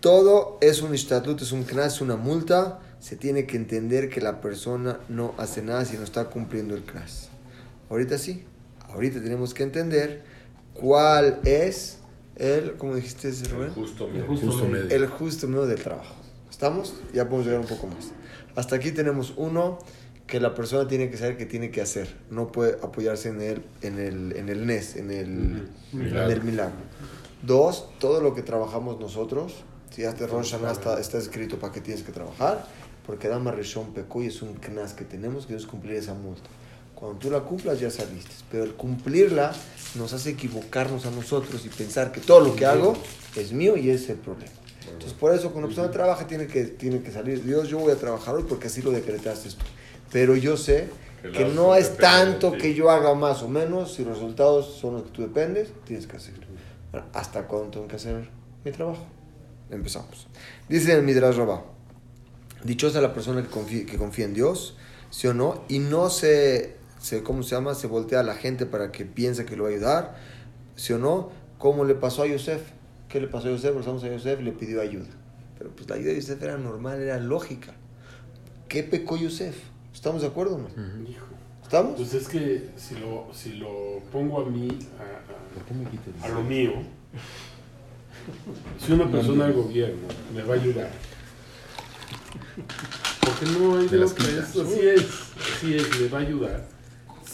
[0.00, 2.78] todo es un ishtatut, es un knas, es una multa.
[3.00, 6.84] Se tiene que entender que la persona no hace nada si no está cumpliendo el
[6.84, 7.30] knas.
[7.88, 8.44] Ahorita sí.
[8.90, 10.22] Ahorita tenemos que entender
[10.74, 11.98] cuál es
[12.36, 13.70] el, ¿cómo dijiste, El Rubén?
[13.70, 14.26] justo El medio.
[14.26, 14.84] justo Justo medio.
[14.84, 14.96] medio.
[14.96, 16.14] El justo medio del trabajo.
[16.50, 16.94] ¿Estamos?
[17.12, 18.10] Ya podemos llegar un poco más.
[18.56, 19.78] Hasta aquí tenemos uno
[20.26, 22.16] que la persona tiene que saber que tiene que hacer.
[22.30, 26.02] No puede apoyarse en el, en el, en el NES, en el, Ujú.
[26.02, 26.74] en el milagro.
[27.42, 31.80] Dos, todo lo que trabajamos nosotros, si hasta Rosh Hashanah está, está escrito para qué
[31.80, 32.66] tienes que trabajar,
[33.06, 36.48] porque Dama Rishon Pekú y es un knas que tenemos que es cumplir esa multa.
[37.00, 39.52] Cuando tú la cumplas ya saliste, pero el cumplirla
[39.94, 42.94] nos hace equivocarnos a nosotros y pensar que todo lo que hago
[43.36, 44.52] es mío y ese es el problema.
[44.92, 47.92] Entonces por eso cuando una persona trabaja tiene que, tiene que salir, Dios yo voy
[47.92, 49.64] a trabajar hoy porque así lo decretaste tú.
[50.12, 50.88] Pero yo sé
[51.22, 55.02] Que no es tanto que yo haga más o menos, si los resultados son los
[55.04, 56.46] que tú dependes, tienes que hacerlo.
[56.92, 58.28] Bueno, ¿Hasta cuándo tengo que hacer
[58.64, 59.06] mi trabajo?
[59.70, 60.26] Empezamos.
[60.68, 61.64] Dice el Midrash Rabá,
[62.64, 64.76] dichosa la persona que confía, que confía en Dios,
[65.10, 67.74] sí o no, y no se, se, ¿cómo se llama?
[67.74, 70.16] Se voltea a la gente para que piense que lo va a ayudar,
[70.76, 72.62] sí o no, como le pasó a Yosef.
[73.08, 73.74] ¿Qué le pasó a Yosef?
[73.76, 75.08] Rezamos a Yosef, le pidió ayuda.
[75.58, 77.72] Pero pues la ayuda de Yosef era normal, era lógica.
[78.68, 79.56] ¿Qué pecó Yosef?
[79.92, 80.68] ¿Estamos de acuerdo o no?
[81.08, 81.26] Hijo.
[81.62, 81.96] ¿Estamos?
[81.96, 84.68] Pues es que si lo, si lo pongo a mí,
[86.22, 86.72] a- lo mío,
[88.78, 90.90] si una persona del gobierno me va a ayudar,
[93.20, 94.56] porque no hay de otra, quitas.
[94.56, 95.06] es- así es,
[95.56, 96.66] así es, me va a ayudar,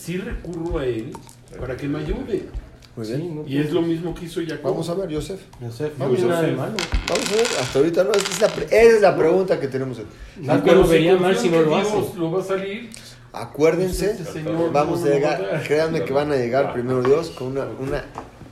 [0.07, 1.12] si recurro a él
[1.59, 2.49] para que me ayude.
[2.95, 3.37] Muy Sí, bien.
[3.37, 4.62] no, Y es lo mismo que hizo Jacob.
[4.71, 5.11] Vamos a ver.
[5.11, 5.40] Yosef,
[5.99, 6.77] Vamos no nada de malo.
[7.09, 9.69] Vamos a ver, hasta ahorita no, esa es la, pre- esa es la pregunta que
[9.69, 9.99] tenemos.
[9.99, 10.07] aquí.
[10.40, 12.19] Nadie Pero lo vería mal si no lo Dios hace.
[12.19, 12.88] lo va a salir.
[13.33, 17.49] Acuérdense, Este señor vamos no a llegar, créanme que van a llegar primero Dios con
[17.49, 18.03] una, una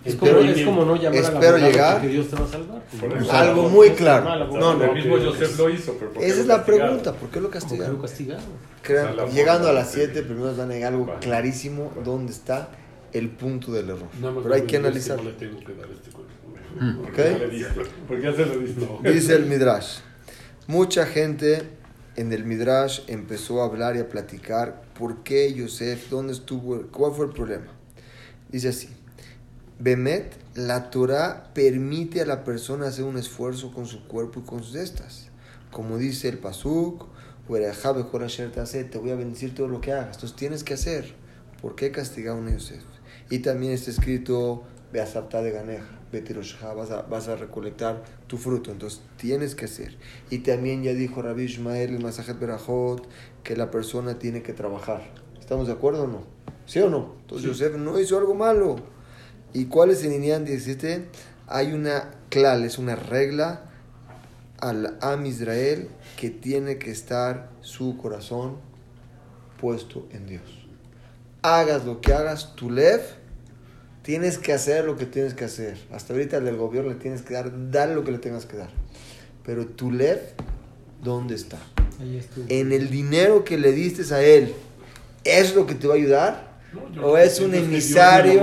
[0.05, 2.45] Es como, espero, es como no llamar a la espero llegar- porque Dios te va
[2.45, 2.83] a salvar.
[3.01, 3.33] Por eso.
[3.33, 4.47] algo muy claro.
[4.47, 7.12] No, no, el mismo Joseph lo hizo, pero ¿por qué esa lo es la pregunta,
[7.14, 7.97] ¿por qué lo ¿Por qué castigaron?
[7.97, 8.45] lo castigaron?
[8.83, 11.21] Crean- O sea, la llegando a las de- 7, primero nos van a algo Vale.
[11.21, 12.69] clarísimo dónde está
[13.12, 14.09] el punto del error.
[14.21, 15.17] Más Pero hay que analizar.
[15.17, 16.33] No le tengo que dar este cuerpo.
[17.05, 17.79] ¿Ok?
[18.09, 19.11] ¿Por qué se lo diste?
[19.12, 19.99] Dice el Midrash.
[20.67, 21.62] Mucha gente
[22.17, 27.12] en el Midrash empezó a hablar y a platicar por qué Yosef, dónde estuvo, cuál
[27.12, 27.67] fue el problema.
[28.51, 28.88] Dice así.
[29.79, 34.63] Bemet, la Torah permite a la persona hacer un esfuerzo con su cuerpo y con
[34.63, 35.31] sus estas.
[35.73, 37.07] Como dice el Pasuk,
[37.49, 40.15] te voy a bendecir todo lo que hagas.
[40.15, 41.15] Entonces tienes que hacer.
[41.61, 42.85] ¿Por qué castigaron a Yosef?
[43.31, 48.71] Y también está escrito, ve a de Ganeja, vas a, vas a recolectar tu fruto.
[48.71, 49.97] Entonces tienes que hacer.
[50.31, 53.09] Y también ya dijo Rabbi Ishmael, el Masajet Berajot,
[53.43, 55.03] que la persona tiene que trabajar.
[55.41, 56.23] ¿Estamos de acuerdo o no?
[56.65, 57.17] ¿Sí o no?
[57.23, 58.94] Entonces Yosef no hizo algo malo.
[59.55, 61.05] ¿Y cuál es el Inyan 17?
[61.47, 63.71] Hay una clal, es una regla
[64.59, 65.88] al Am Israel
[66.19, 68.57] que tiene que estar su corazón
[69.61, 70.67] puesto en Dios.
[71.43, 73.01] Hagas lo que hagas, tu lev,
[74.03, 75.79] tienes que hacer lo que tienes que hacer.
[75.93, 78.57] Hasta ahorita el del gobierno le tienes que dar, dale lo que le tengas que
[78.57, 78.71] dar.
[79.45, 80.21] Pero tu lev,
[81.01, 81.59] ¿dónde está?
[82.49, 84.53] En el dinero que le diste a él,
[85.23, 86.54] ¿es lo que te va a ayudar?
[86.75, 88.41] No, ¿O es un emisario?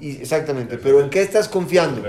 [0.00, 2.00] Y, exactamente, pero ¿en qué estás confiando?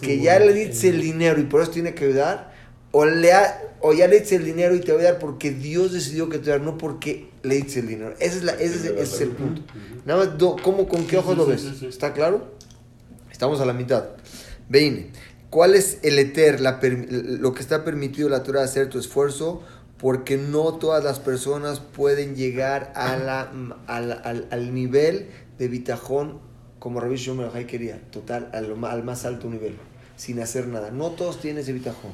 [0.00, 2.52] Que ya le diste el dinero y por eso tiene que ayudar,
[2.92, 5.50] o, le ha- o ya le diste el dinero y te va a ayudar porque
[5.50, 8.14] Dios decidió que te va a ayudar, no porque le diste el dinero.
[8.20, 9.62] Ese es, la, ese es, ese es el punto.
[10.06, 11.82] Nada más, do- ¿cómo, ¿con qué ojos lo ves?
[11.82, 12.52] ¿Está claro?
[13.30, 14.04] Estamos a la mitad.
[14.68, 15.08] Veine.
[15.50, 19.62] ¿Cuál es el eter, la lo que está permitido la Torah hacer tu esfuerzo?
[20.00, 23.50] Porque no todas las personas pueden llegar a la,
[23.86, 26.38] al, al- al nivel de bitajón
[26.78, 29.76] como Rabbi Shimon quería, total, al, al más alto nivel,
[30.16, 30.90] sin hacer nada.
[30.90, 32.12] No todos tienen ese bitajón,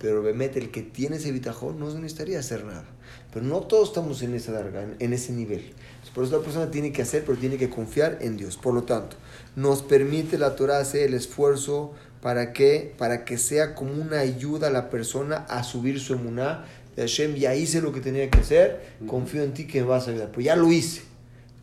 [0.00, 2.84] pero Bemet, el que tiene ese bitajón, no necesitaría hacer nada.
[3.32, 5.72] Pero no todos estamos en esa larga, en, en ese nivel.
[6.14, 8.56] Por eso la persona tiene que hacer, pero tiene que confiar en Dios.
[8.56, 9.16] Por lo tanto,
[9.54, 14.66] nos permite la Torah hacer el esfuerzo para que, para que sea como una ayuda
[14.66, 16.64] a la persona a subir su emuná.
[16.98, 20.08] De Hashem, ya hice lo que tenía que hacer, confío en ti que me vas
[20.08, 20.32] a ayudar.
[20.32, 21.02] Pues ya lo hice,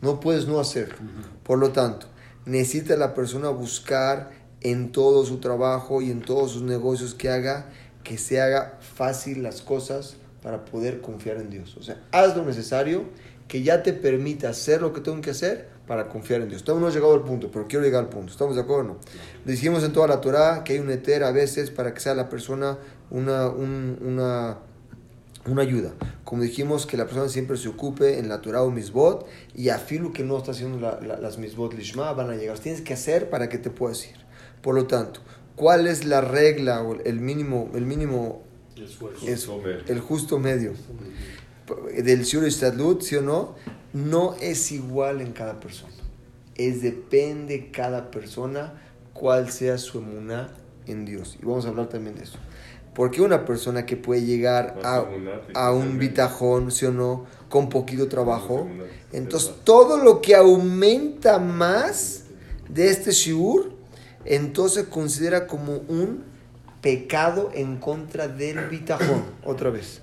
[0.00, 0.96] no puedes no hacerlo.
[1.42, 2.06] Por lo tanto,
[2.46, 4.30] necesita la persona buscar
[4.62, 7.66] en todo su trabajo y en todos sus negocios que haga,
[8.02, 11.76] que se haga fácil las cosas para poder confiar en Dios.
[11.76, 13.04] O sea, haz lo necesario
[13.46, 16.64] que ya te permita hacer lo que tengo que hacer para confiar en Dios.
[16.64, 18.32] Todavía no he llegado al punto, pero quiero llegar al punto.
[18.32, 18.96] ¿Estamos de acuerdo o no?
[19.44, 22.28] Dijimos en toda la Torah que hay un eter a veces para que sea la
[22.30, 22.78] persona
[23.10, 24.58] una, un- una,
[25.52, 25.92] una ayuda.
[26.24, 29.78] Como dijimos, que la persona siempre se ocupe en la Torah o misbot y a
[29.78, 32.58] filo que no está haciendo la- la- las misbot lishma van a llegar.
[32.58, 34.16] Tienes que hacer para que te puedas ir.
[34.62, 35.20] Por lo tanto,
[35.54, 38.42] ¿cuál es la regla o el mínimo, el mínimo
[38.76, 39.58] Esfuerzo.
[39.58, 39.78] medio.
[39.88, 40.72] el justo medio
[42.02, 43.54] del Shur Istadlut, ¿sí o no?
[43.92, 45.92] No es igual en cada persona.
[46.54, 48.82] Es depende cada persona
[49.12, 50.52] cuál sea su emuná
[50.86, 51.36] en Dios.
[51.40, 52.38] Y vamos a hablar también de eso.
[52.96, 55.04] Porque una persona que puede llegar a,
[55.52, 57.26] a un bitajón, ¿sí o no?
[57.50, 58.66] Con poquito trabajo.
[59.12, 62.24] Entonces, todo lo que aumenta más
[62.70, 63.74] de este shiur,
[64.24, 66.24] entonces considera como un
[66.80, 69.24] pecado en contra del bitajón.
[69.44, 70.00] Otra vez.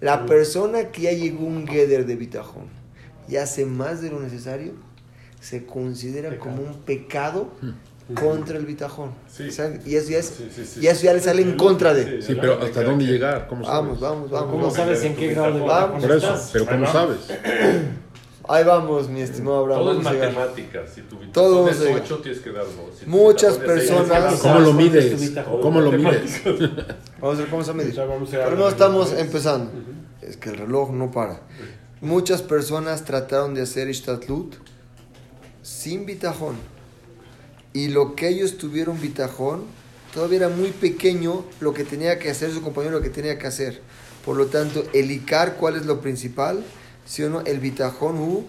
[0.00, 2.64] La persona que ya llegó a un geder de bitajón
[3.28, 4.72] y hace más de lo necesario,
[5.40, 6.50] se considera Pecado.
[6.50, 7.52] como un pecado
[8.14, 9.10] contra el bitajón.
[9.28, 9.44] Sí.
[9.86, 10.80] Y eso ya, es- Sí, sí, sí.
[10.82, 12.20] y eso ya le sale en contra de.
[12.20, 12.28] Sí.
[12.28, 13.46] Sí, pero ¿hasta dónde llegar?
[13.48, 13.78] ¿Cómo sabes?
[13.80, 14.46] Vamos, vamos, vamos.
[14.50, 14.74] ¿Cómo vamos.
[14.74, 16.02] sabes en qué grado de Vamos.
[16.02, 17.18] Por eso, pero ¿cómo sabes?
[18.48, 19.80] Ahí vamos, mi estimado Abraham.
[19.80, 20.32] Todo es vamos a llegar.
[20.32, 20.90] matemáticas.
[20.92, 22.02] Si tu Todo es llegar.
[22.04, 23.06] 8, tienes que dar 2.
[23.06, 25.32] Muchas personas- ¿Cómo lo ¿Cuál es tu mides?
[25.62, 26.42] ¿Cómo lo mides?
[27.20, 28.08] Vamos a ver cómo se llegar
[28.48, 29.70] Primero a- estamos empezando.
[30.20, 31.40] Es que el reloj no para.
[32.00, 34.56] Muchas personas trataron de hacer Ishtatlut
[35.62, 36.56] sin bitajón.
[37.72, 39.64] Y lo que ellos tuvieron bitajón,
[40.12, 43.46] todavía era muy pequeño lo que tenía que hacer su compañero, lo que tenía que
[43.46, 43.80] hacer.
[44.24, 46.64] Por lo tanto, el Icar, ¿cuál es lo principal?
[47.06, 47.40] ¿Sí o no?
[47.40, 48.44] El bitajón, hu,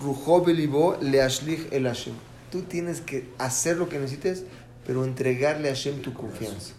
[0.00, 2.14] rujo belibó, le ashlich el Hashem.
[2.52, 4.44] Tú tienes que hacer lo que necesites,
[4.86, 6.74] pero entregarle a Hashem tu confianza.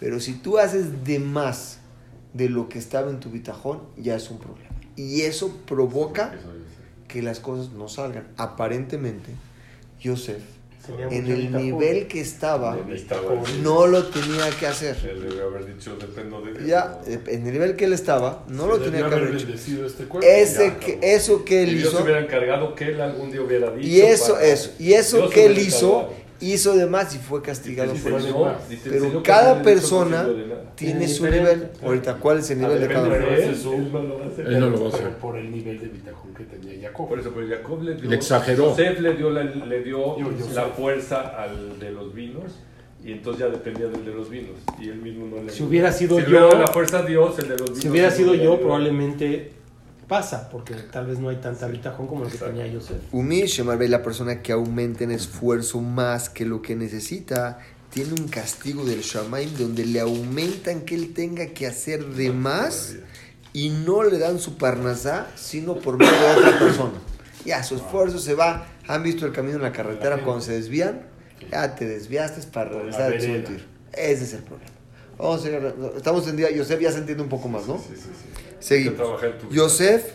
[0.00, 1.78] Pero si tú haces de más
[2.32, 4.70] de lo que estaba en tu bitajón, ya es un problema.
[4.96, 6.34] Y eso provoca
[7.06, 8.26] que las cosas no salgan.
[8.36, 9.30] Aparentemente,
[10.00, 10.42] Yosef,
[11.10, 14.96] en el nivel que estaba, Estaba- no lo tenía que hacer.
[15.08, 16.66] Él debe haber dicho, dependo de Dios.
[16.66, 19.48] Ya, en el nivel que él estaba, no lo tenía que haber hecho.
[19.86, 20.28] este cuerpo.
[20.28, 23.40] Ese Ya, que, eso que él Y Dios hizo, hubiera encargado que él algún día
[23.42, 23.86] hubiera dicho.
[23.88, 26.12] y eso, para- eso, y eso Dios que él hizo.
[26.52, 30.26] Hizo de más y fue castigado por te Pero cada persona
[30.74, 31.68] tiene su nivel.
[31.82, 33.14] Ahorita, ¿cuál es el nivel de cada uno?
[33.16, 34.46] él, no lo va a hacer.
[34.46, 35.18] Él no lo va a Pero hacer.
[35.18, 37.08] por el nivel de bitajón que tenía Jacob.
[37.08, 38.10] Por eso, pero Jacob le dio.
[38.10, 38.70] Le exageró.
[38.70, 40.16] Joseph le dio, la, le dio
[40.54, 42.60] la fuerza al de los vinos.
[43.04, 44.56] Y entonces ya dependía del de los vinos.
[44.80, 45.50] Y él mismo no le.
[45.52, 47.82] Si hubiera sido si yo- la fuerza a Dios, el de los vinos.
[47.82, 49.52] Si hubiera sido yo, probablemente
[50.08, 52.96] pasa, porque tal vez no hay tanta bitajón como lo que tenía Yosef.
[53.12, 57.58] Umi Shemarbe, la persona que aumenta en esfuerzo más que lo que necesita,
[57.90, 62.96] tiene un castigo del Shamaim donde le aumentan que él tenga que hacer de más
[63.52, 66.92] y no le dan su parnasá, sino por medio de otra persona.
[67.44, 68.66] Ya, su esfuerzo se va.
[68.88, 71.02] ¿Han visto el camino en la carretera cuando se desvían?
[71.50, 73.16] Ya te desviaste para regresar.
[73.16, 73.64] Tzutir.
[73.92, 74.73] Ese es el problema.
[75.18, 77.78] Vamos a estamos en día, Yosef ya se entiende un poco más, ¿no?
[77.78, 78.44] Sí, sí, sí.
[78.58, 79.20] Seguimos.
[79.50, 80.12] Yosef,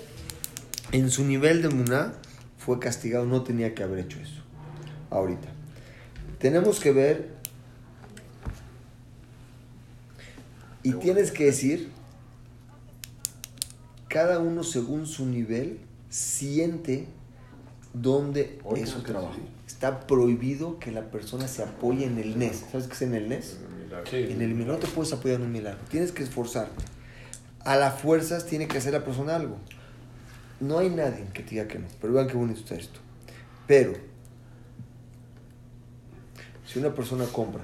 [0.92, 2.14] en su nivel de Muná,
[2.58, 4.42] fue castigado, no tenía que haber hecho eso.
[5.10, 5.48] Ahorita.
[6.40, 7.30] Tenemos que ver.
[10.84, 11.92] Y tienes que decir,
[14.08, 15.80] cada uno según su nivel
[16.10, 17.08] siente
[17.94, 19.40] dónde es su trabajo.
[19.68, 22.66] Está prohibido que la persona se apoye en el NES.
[22.72, 23.58] ¿Sabes qué es en el NES?
[23.90, 24.10] Milagro.
[24.10, 24.28] Sí.
[24.30, 25.80] En el milagro no te puedes apoyar en un milagro.
[25.90, 26.86] Tienes que esforzarte.
[27.62, 29.58] A las fuerzas tiene que hacer la persona algo.
[30.60, 31.88] No hay nadie que te diga que no.
[32.00, 33.00] Pero vean qué bonito está esto.
[33.68, 33.94] Pero,
[36.66, 37.62] si una persona compra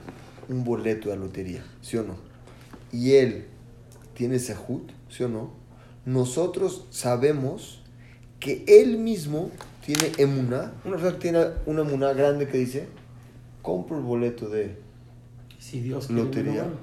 [0.49, 2.15] un boleto de la lotería, ¿sí o no?
[2.91, 3.45] Y él
[4.13, 5.51] tiene sahut, ¿sí o no?
[6.05, 7.81] Nosotros sabemos
[8.39, 9.51] que él mismo
[9.85, 10.73] tiene emuná.
[10.85, 12.87] Una persona que tiene una emuná grande que dice,
[13.61, 14.84] compro el boleto de
[15.65, 16.63] Si Dios quiere, Lotería.
[16.63, 16.77] no,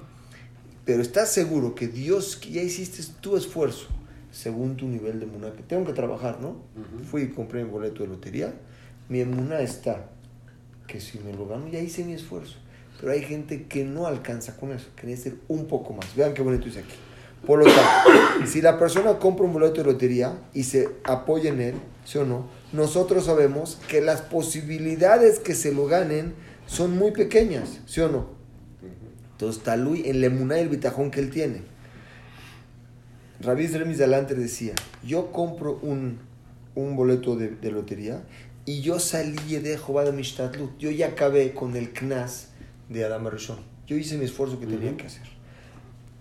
[0.85, 3.87] pero estás seguro que Dios, que ya hiciste tu esfuerzo
[4.33, 6.57] según tu nivel de que tengo que trabajar, ¿no?
[7.09, 8.53] Fui y compré mi boleto de lotería,
[9.09, 10.09] mi emuná está,
[10.89, 12.57] que si me lo gano ya hice mi esfuerzo.
[12.99, 16.17] Pero hay gente que no alcanza con eso, que debe ser un poco más.
[16.17, 16.95] Vean qué bonito dice aquí.
[17.47, 21.61] Por lo tanto, si la persona compra un boleto de lotería y se apoya en
[21.61, 21.75] él,
[22.05, 22.49] ¿sí o no?
[22.73, 26.35] Nosotros sabemos que las posibilidades que se lo ganen
[26.67, 28.42] son muy pequeñas, ¿sí o no?
[29.43, 31.63] Entonces, Talui en la emuná y el bitajón que él tiene.
[33.41, 34.73] Rabí Remis adelante decía,
[35.03, 36.21] yo compro un,
[36.77, 38.23] un boleto de, de lotería
[38.67, 40.79] y yo salí de Jehová de Mishtadlut.
[40.79, 42.51] Yo ya acabé con el knas
[42.89, 43.59] de Adam Rishon.
[43.89, 45.27] Yo hice mi esfuerzo que tenía que hacer.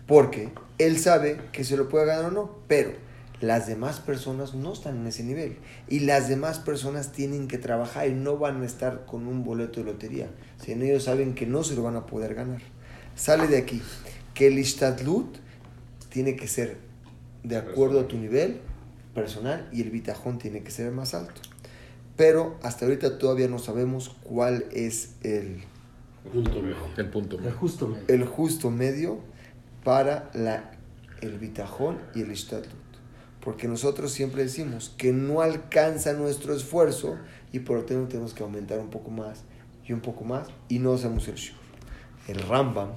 [0.07, 0.49] Porque
[0.79, 2.93] él sabe que se lo puede ganar o no, pero
[3.39, 5.57] las demás personas no están en ese nivel.
[5.87, 9.79] Y las demás personas tienen que trabajar y no van a estar con un boleto
[9.79, 10.31] de lotería.
[10.59, 12.61] Si ellos saben que no se lo van a poder ganar.
[13.15, 13.81] Sale de aquí
[14.33, 15.37] que el Ishtadlut
[16.09, 16.77] tiene que ser
[17.43, 18.61] de acuerdo a tu nivel
[19.13, 21.41] personal y el bitajón tiene que ser más alto.
[22.17, 25.63] Pero hasta ahorita todavía no sabemos cuál es el,
[26.31, 26.75] Punto medio.
[26.97, 27.39] El punto.
[27.39, 28.05] El justo medio.
[28.07, 29.19] el justo medio
[29.83, 30.71] para la,
[31.21, 32.69] el bitajón y el Ishtadlut.
[33.41, 37.17] Porque nosotros siempre decimos que no alcanza nuestro esfuerzo
[37.51, 39.41] y por lo tanto tenemos que aumentar un poco más
[39.83, 41.60] y un poco más y no hacemos el shur.
[42.27, 42.89] El Rambam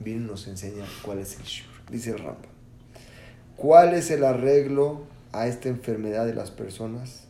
[0.00, 1.66] viene y nos enseña cuál es el shur.
[1.90, 2.50] Dice el Rambam.
[3.56, 5.02] ¿Cuál es el arreglo
[5.32, 7.24] a esta enfermedad de las personas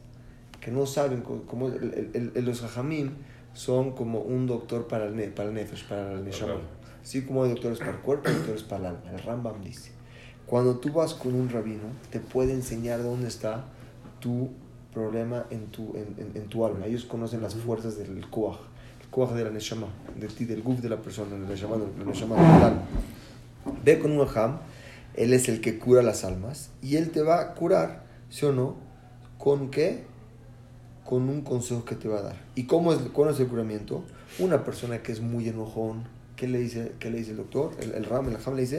[0.61, 3.11] que no saben cómo, el- el- los hajamim
[3.55, 6.55] son como un doctor para el, ne- para el nefesh, para el neshama.
[7.03, 9.11] Así como hay doctores para el cuerpo, hay doctores para el alma.
[9.13, 9.93] El Rambam dice,
[10.47, 13.65] cuando tú vas con un rabino, te puede enseñar dónde está
[14.21, 14.51] tu
[14.93, 16.87] problema en tu, en, en- en tu alma.
[16.87, 18.59] Ellos conocen las fuerzas del koach,
[19.11, 19.89] koach de la neshama,
[20.19, 22.83] de ti, del guf de la persona, neshama, del neshama del alma.
[23.85, 24.59] Ve con un hajam,
[25.15, 28.53] él es el que cura las almas, y él te va a curar, ¿sí o
[28.53, 28.77] no?
[29.39, 30.05] ¿Con qué?
[31.05, 32.37] Con un consejo que te va a dar.
[32.55, 34.05] ¿Y cómo es, cuál es el curamiento?
[34.39, 36.05] Una persona que es muy enojón,
[36.37, 37.73] ¿qué le dice, qué le dice el doctor?
[37.81, 38.77] El, el ram, el hajam le dice,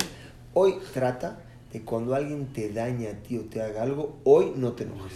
[0.53, 1.39] hoy trata
[1.71, 5.13] de cuando alguien te daña a ti o te haga algo, hoy no te enojes.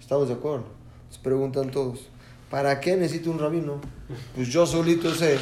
[0.00, 0.64] ¿Estamos de acuerdo?
[1.10, 2.08] Se preguntan todos,
[2.52, 3.80] ¿para qué necesito un rabino?
[4.36, 5.38] Pues yo solito sé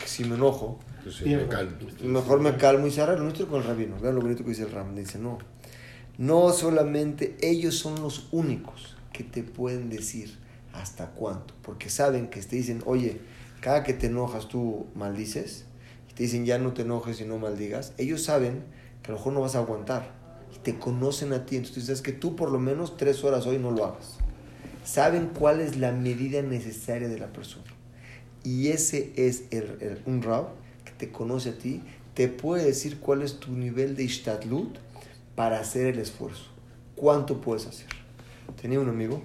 [0.00, 0.80] que si me enojo,
[1.22, 1.76] me calmo.
[2.02, 3.24] Mejor me calmo y se arreglo.
[3.24, 3.96] No estoy con el rabino.
[4.00, 4.94] Vean lo bonito que dice el ram.
[4.94, 5.36] Dice, no.
[6.16, 10.38] No solamente ellos son los únicos que te pueden decir
[10.72, 11.52] hasta cuánto.
[11.60, 13.20] Porque saben que te dicen, oye,
[13.60, 15.66] cada que te enojas tú maldices.
[16.10, 17.92] Y te dicen, ya no te enojes y no maldigas.
[17.98, 18.64] Ellos saben
[19.02, 20.14] que a lo mejor no vas a aguantar.
[20.56, 21.56] Y te conocen a ti.
[21.56, 24.23] Entonces dices que tú por lo menos tres horas hoy no lo hagas.
[24.84, 27.64] Saben cuál es la medida necesaria de la persona.
[28.44, 30.48] Y ese es el, el- un rab
[30.84, 31.82] que te conoce a ti,
[32.14, 34.76] te puede decir cuál es tu nivel de ishtadlut
[35.34, 36.44] para hacer el esfuerzo.
[36.94, 37.88] ¿Cuánto puedes hacer?
[38.60, 39.22] Tenía un amigo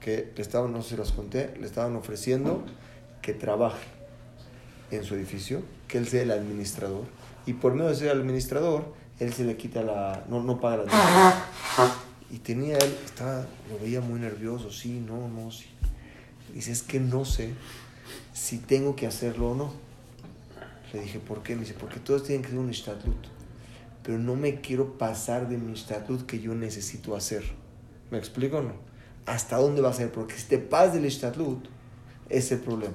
[0.00, 2.64] que le estaban, no sé si los conté, le estaban ofreciendo
[3.22, 3.86] que trabaje
[4.90, 7.04] en su edificio, que él sea el administrador,
[7.46, 11.44] y por medio de ser administrador, él se le quita la, no, no paga la.
[12.32, 15.66] Y tenía él, estaba, lo veía muy nervioso, sí, no, no, sí.
[16.54, 17.50] Dice, es que no sé
[18.32, 19.72] si tengo que hacerlo o no.
[20.92, 21.54] Le dije, ¿por qué?
[21.54, 23.26] Me dice, porque todos tienen que hacer un estatut.
[24.02, 27.44] Pero no me quiero pasar de mi estatut que yo necesito hacer.
[28.10, 28.74] ¿Me explico o no?
[29.26, 30.10] ¿Hasta dónde va a ser?
[30.10, 31.66] Porque si te pasas del estatut,
[32.28, 32.94] es el problema.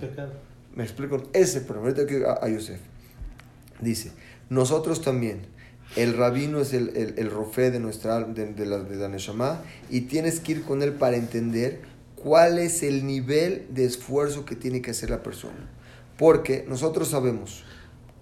[0.75, 1.89] Me explico, ese problema.
[1.89, 2.79] Ahorita que a, a Yosef.
[3.79, 4.11] Dice,
[4.49, 5.45] nosotros también,
[5.95, 9.57] el rabino es el, el, el rofé de nuestra de, de la, de
[9.89, 11.81] y tienes que ir con él para entender
[12.15, 15.69] cuál es el nivel de esfuerzo que tiene que hacer la persona.
[16.17, 17.63] Porque nosotros sabemos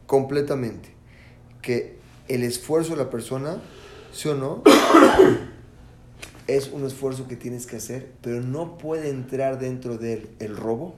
[0.06, 0.90] completamente
[1.62, 1.98] que
[2.28, 3.58] el esfuerzo de la persona,
[4.14, 4.62] ¿sí o no?
[6.48, 10.56] es un esfuerzo que tienes que hacer, pero no puede entrar dentro de él el
[10.56, 10.96] robo,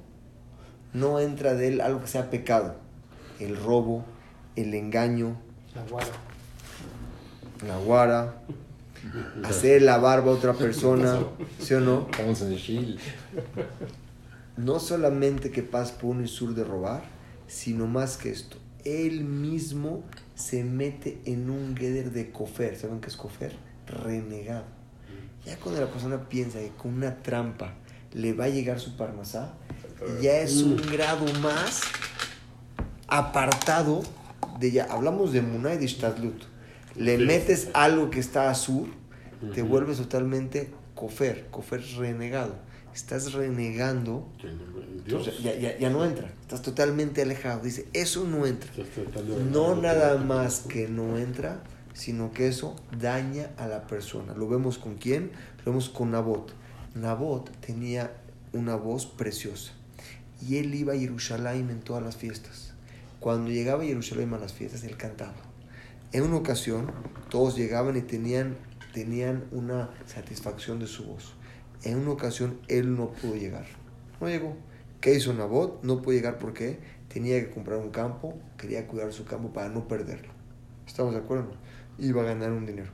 [0.93, 2.75] no entra de él algo que sea pecado,
[3.39, 4.03] el robo,
[4.55, 5.39] el engaño,
[5.75, 6.11] La guarda.
[7.65, 8.41] La guara,
[9.43, 11.19] hacer la barba a otra persona,
[11.59, 12.07] ¿sí o no?
[12.11, 12.97] Estamos en Chile.
[14.57, 17.03] No solamente que pasa por un isur de robar,
[17.47, 20.03] sino más que esto, él mismo
[20.35, 23.55] se mete en un gueder de cofer, ¿saben qué es cofer?
[23.85, 24.65] Renegado.
[25.45, 27.73] Ya cuando la persona piensa que con una trampa
[28.13, 29.53] le va a llegar su parnasá,
[30.21, 31.81] ya es un grado más
[33.07, 34.01] apartado
[34.59, 34.85] de ya.
[34.85, 36.43] Hablamos de Munay de Shtadlut.
[36.97, 38.93] Le metes algo que está azul,
[39.53, 41.47] te vuelves totalmente cofer.
[41.51, 42.55] Cofer renegado.
[42.93, 46.33] Estás renegando, entonces ya, ya, ya no entra.
[46.41, 47.61] Estás totalmente alejado.
[47.61, 48.71] Dice, eso no entra.
[49.51, 51.61] No nada más que no entra,
[51.93, 54.33] sino que eso daña a la persona.
[54.33, 55.31] ¿Lo vemos con quién?
[55.59, 56.51] Lo vemos con Nabot.
[56.95, 58.11] Nabot tenía
[58.53, 59.73] una voz preciosa
[60.41, 62.73] y él iba a Jerusalén en todas las fiestas.
[63.19, 65.35] Cuando llegaba a Jerusalén a las fiestas, él cantaba.
[66.17, 66.89] En una ocasión,
[67.29, 68.57] todos llegaban y tenían,
[68.91, 71.35] tenían una satisfacción de su voz.
[71.83, 73.67] En una ocasión, él no pudo llegar.
[74.19, 74.55] No llegó.
[74.99, 75.83] ¿Qué hizo Nabot?
[75.83, 79.87] No pudo llegar porque tenía que comprar un campo, quería cuidar su campo para no
[79.87, 80.31] perderlo.
[80.87, 81.51] ¿Estamos de acuerdo?
[81.99, 82.89] Iba a ganar un dinero.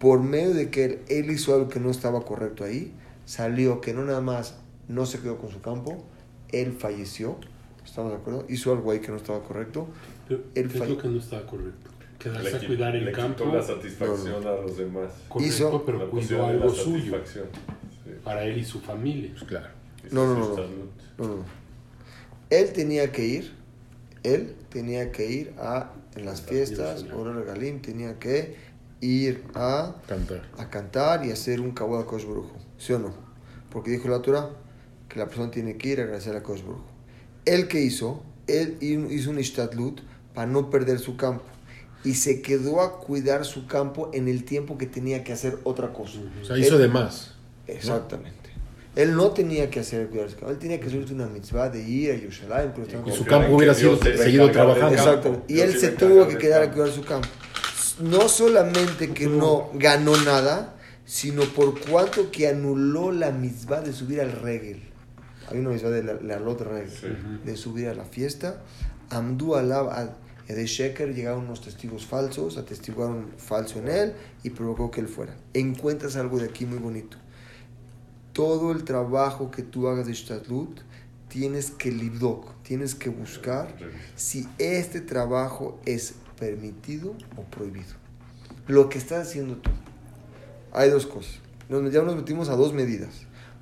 [0.00, 2.92] Por medio de que él, él hizo algo que no estaba correcto ahí,
[3.24, 4.56] salió que no nada más
[4.88, 6.04] no se quedó con su campo,
[6.48, 7.36] él falleció.
[7.84, 8.46] ¿Estamos de acuerdo?
[8.48, 9.86] Hizo algo ahí que no estaba correcto.
[10.26, 11.90] Pero, él ¿Qué es fall- lo que no estaba correcto?
[12.18, 13.44] Quedarse a cuidar el le campo.
[13.44, 15.12] quitó la satisfacción a los demás.
[15.28, 17.20] Correcto, Hizo- pero cuidó algo suyo.
[17.24, 17.40] Sí.
[18.24, 19.30] para él y su familia.
[19.32, 19.68] Pues claro.
[20.10, 20.56] No, no, no, no.
[20.56, 20.64] No,
[21.18, 21.44] no, no.
[22.50, 23.52] Él tenía que ir,
[24.22, 27.04] él tenía que ir a, en las fiestas.
[27.14, 28.56] Oro Regalim, tenía que
[29.00, 30.42] ir a, Cantar.
[30.58, 31.74] a cantar y hacer un a
[32.06, 32.56] Kosh Baruj Hu.
[32.78, 33.14] ¿Sí o no?
[33.70, 34.48] Porque dijo la Torah
[35.08, 36.84] que la persona tiene que ir a agradecer a Kosh Baruj Hu.
[37.44, 40.00] Él que hizo, él hizo un ishtadlut
[40.34, 41.44] para no perder su campo.
[42.04, 45.92] Y se quedó a cuidar su campo en el tiempo que tenía que hacer otra
[45.92, 46.18] cosa.
[46.40, 47.34] O sea, hizo Él- de más.
[47.66, 48.36] Exactamente.
[48.96, 50.50] Él no tenía que hacer cuidar su campo.
[50.50, 52.72] Él tenía que hacer una mitzvah de ir a Yerushalayim.
[53.06, 54.94] Y su campo hubiera sido se seguido trabajando.
[54.94, 55.52] Exactamente.
[55.52, 57.28] Y él se tuvo que quedar a cuidar su campo.
[58.00, 60.74] No solamente que no ganó nada,
[61.04, 64.82] sino por cuanto que anuló la mitzvah de subir al regel.
[65.50, 67.06] Hay una mitzvah de la, la lot regel, Sí.
[67.44, 68.62] de subir a la fiesta.
[69.10, 69.90] Amdú alab
[70.54, 75.36] de Sheker llegaron unos testigos falsos, atestiguaron falso en él y provocó que él fuera.
[75.54, 77.16] Encuentras algo de aquí muy bonito.
[78.32, 80.80] Todo el trabajo que tú hagas de Shtadlut,
[81.28, 83.74] tienes que libdok, tienes que buscar
[84.16, 87.94] si este trabajo es permitido o prohibido.
[88.68, 89.70] Lo que estás haciendo tú.
[90.72, 91.40] Hay dos cosas.
[91.68, 93.10] Nos, ya nos metimos a dos medidas.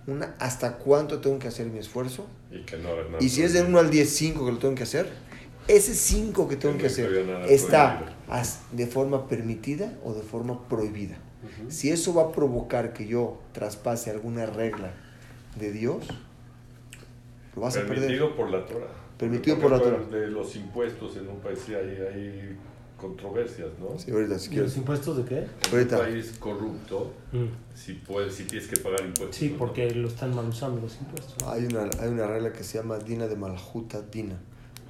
[0.06, 2.26] Una, hasta cuánto tengo que hacer mi esfuerzo.
[2.52, 4.74] Y que no, no- Y si es de 1 al 10, 5 que lo tengo
[4.74, 5.10] que hacer.
[5.68, 7.10] Ese 5 que tengo Que hacer
[7.48, 8.14] está
[8.72, 11.16] de forma permitida o de forma prohibida.
[11.68, 14.92] Si eso va a provocar que yo traspase alguna regla
[15.58, 16.06] de Dios,
[17.54, 17.96] lo vas a perder.
[18.00, 18.88] Permitido por la Torah.
[19.18, 19.98] Permitido por la Torah.
[20.04, 22.56] De los impuestos en un país sí hay, hay
[22.96, 23.98] controversias, ¿no?
[23.98, 24.70] Sí, ahorita, si ¿Y quieres.
[24.70, 25.38] los impuestos de qué?
[25.38, 25.96] En Ahorita.
[25.98, 27.46] un país corrupto, Mm.
[27.74, 29.36] si, puedes, si tienes que pagar impuestos.
[29.36, 29.58] Sí, ¿no?
[29.58, 31.36] porque lo están mal usando los impuestos.
[31.48, 34.38] Hay una, hay una regla que se llama Dina de Maljuta Dina.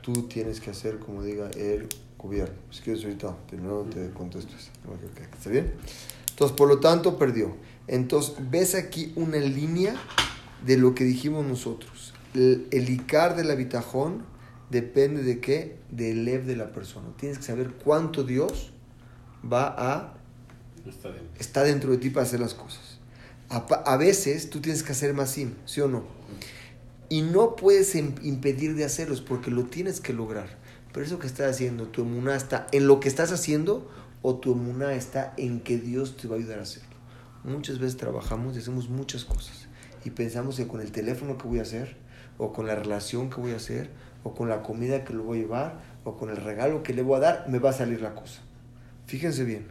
[0.07, 2.55] Tú tienes que hacer como diga el gobierno.
[2.71, 4.71] Si quieres ahorita, de nuevo te contesto eso.
[4.87, 5.35] Ok, ok.
[5.35, 5.73] ¿Está bien?
[6.31, 7.57] Entonces, por lo tanto, perdió.
[7.89, 9.97] Entonces, ves aquí una línea
[10.65, 12.15] de lo que dijimos nosotros.
[12.35, 14.23] El, el Icar del habitajón
[14.71, 15.77] depende de qué?
[15.91, 17.09] Del lev de la persona.
[17.17, 18.71] Tienes que saber cuánto Dios
[19.45, 20.15] va a
[20.87, 21.41] Está dentro.
[21.41, 23.01] está dentro de ti para hacer las cosas.
[23.49, 26.05] A, a veces tú tienes que hacer más sim, ¿sí o no?
[27.09, 30.49] Y no puedes im- impedir de hacerlos porque lo tienes que lograr.
[30.93, 33.91] Pero eso que estás haciendo, tu emuná está en lo que estás haciendo
[34.23, 36.97] o tu emuná está en que Dios te va a ayudar a hacerlo.
[37.45, 39.69] Muchas veces trabajamos y hacemos muchas cosas
[40.05, 41.97] y pensamos que con el teléfono que voy a hacer
[42.39, 43.91] o con la relación que voy a hacer
[44.25, 47.03] o con la comida que le voy a llevar o con el regalo que le
[47.03, 48.41] voy a dar me va a salir la cosa.
[49.07, 49.69] Fíjense bien,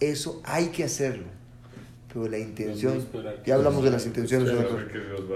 [0.00, 1.26] eso hay que hacerlo.
[2.16, 3.06] Pero la intención,
[3.44, 4.50] ya hablamos de las intenciones,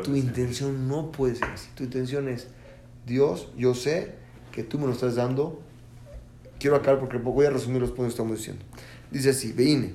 [0.02, 1.68] tu intención no puede ser así.
[1.74, 2.46] Tu intención es,
[3.06, 4.14] Dios, yo sé
[4.50, 5.60] que tú me lo estás dando.
[6.58, 8.64] Quiero acá porque voy a resumir los puntos que estamos diciendo.
[9.10, 9.92] Dice así, Veine,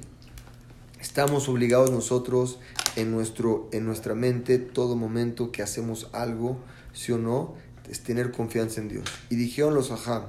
[1.01, 2.59] estamos obligados nosotros
[2.95, 6.59] en, nuestro, en nuestra mente, todo momento que hacemos algo,
[6.93, 7.55] sí o no,
[7.89, 9.05] es tener confianza en Dios.
[9.31, 10.25] Y dijeron los Aham,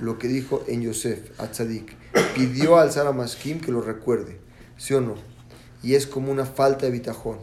[0.00, 1.94] lo que dijo en Yosef, a Tzadik,
[2.34, 4.38] pidió al Sara Maskim que lo recuerde,
[4.78, 5.37] ¿sí o no?
[5.82, 7.38] Y es como una falta de bitajón,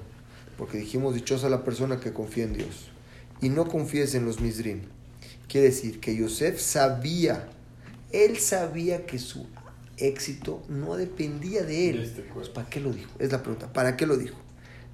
[0.58, 2.90] porque dijimos dichosa la persona que confía en Dios.
[3.42, 4.82] Y no confíes en los Misrim.
[5.48, 7.50] Quiere decir que Yosef sabía,
[8.12, 9.46] él sabía que su
[9.98, 12.04] éxito no dependía de él.
[12.04, 12.22] Este.
[12.22, 13.12] Pues, ¿Para qué lo dijo?
[13.20, 13.72] Es la pregunta.
[13.72, 14.38] ¿Para qué lo dijo?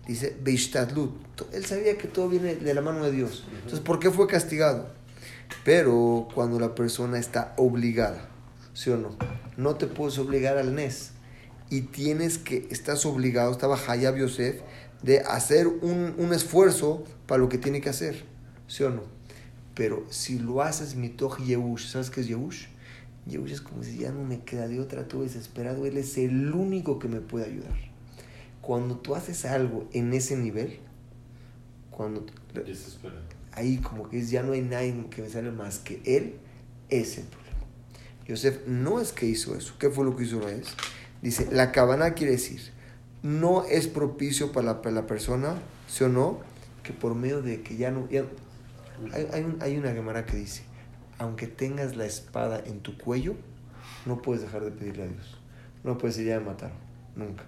[0.07, 1.13] Dice, Beishtadlut.
[1.53, 3.45] Él sabía que todo viene de la mano de Dios.
[3.53, 4.89] Entonces, ¿por qué fue castigado?
[5.63, 8.29] Pero cuando la persona está obligada,
[8.73, 9.15] ¿sí o no?
[9.57, 11.11] No te puedes obligar al NES.
[11.72, 14.61] Y tienes que, estás obligado, estaba Hayab Yosef,
[15.01, 18.24] de hacer un, un esfuerzo para lo que tiene que hacer,
[18.67, 19.01] ¿sí o no?
[19.74, 22.65] Pero si lo haces mitoch Yehush, ¿sabes qué es Yehush?
[23.26, 26.53] Yehush es como si ya no me queda de otra, tú desesperado, él es el
[26.53, 27.76] único que me puede ayudar.
[28.61, 30.80] Cuando tú haces algo en ese nivel,
[31.89, 33.22] cuando Desesperado.
[33.53, 36.36] ahí como que es, ya no hay nadie que me sale más que él,
[36.89, 37.41] es el problema.
[38.28, 39.76] Yosef no es que hizo eso.
[39.80, 40.67] ¿Qué fue lo que hizo Raes?
[41.22, 42.72] Dice, la cabana quiere decir,
[43.22, 45.55] no es propicio para la, para la persona,
[45.88, 46.39] ¿sí o no?
[46.84, 48.07] Que por medio de que ya no...
[49.13, 50.63] hay, hay, hay una gemara que dice,
[51.19, 53.36] aunque tengas la espada en tu cuello,
[54.05, 55.38] no puedes dejar de pedirle a Dios.
[55.84, 56.72] No puedes ir a matar,
[57.15, 57.43] nunca.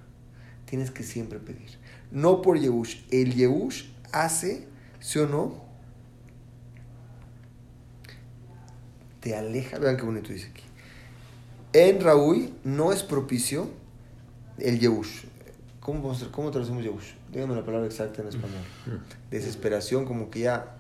[0.66, 1.78] Tienes que siempre pedir.
[2.12, 3.04] No por Yehush.
[3.12, 4.68] El Yehush hace,
[5.00, 5.64] ¿sí o no?
[9.20, 9.80] Te aleja.
[9.80, 10.63] Vean qué bonito dice aquí.
[11.74, 13.68] En Raúl no es propicio
[14.60, 15.24] el Yehush.
[15.80, 17.14] ¿Cómo, cómo traducimos Yehush?
[17.32, 18.62] Díganme la palabra exacta en español.
[19.32, 20.76] Desesperación, como que ya,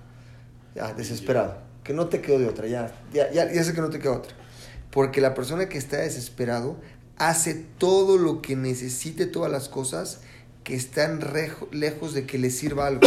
[0.76, 1.58] ya, desesperado.
[1.84, 4.14] Que no te quedó de otra, ya, ya, ya, ya sé que no te queda
[4.14, 4.34] otra.
[4.92, 6.78] Porque la persona que está desesperado
[7.18, 10.22] hace todo lo que necesite, todas las cosas
[10.64, 13.02] que están rejo- lejos de que le sirva algo.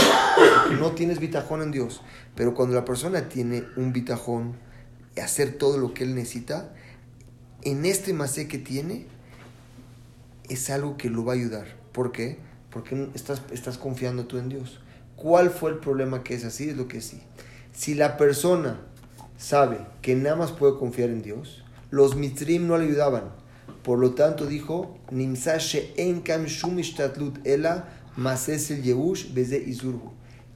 [0.79, 2.03] No tienes bitajón en Dios.
[2.35, 4.57] Pero cuando la persona tiene un bitajón
[5.17, 6.75] y hacer todo lo que él necesita,
[7.67, 9.07] en este macé que tiene,
[10.49, 11.67] es algo que lo va a ayudar.
[11.91, 12.39] ¿Por qué?
[12.71, 14.79] Porque estás, estás confiando tú en Dios.
[15.17, 16.69] ¿Cuál fue el problema que es así?
[16.69, 17.21] Es lo que sí.
[17.73, 18.81] Si la persona
[19.37, 23.33] sabe que nada más puede confiar en Dios, los mitrim no le ayudaban.
[23.83, 24.97] Por lo tanto dijo,
[27.45, 27.89] ela.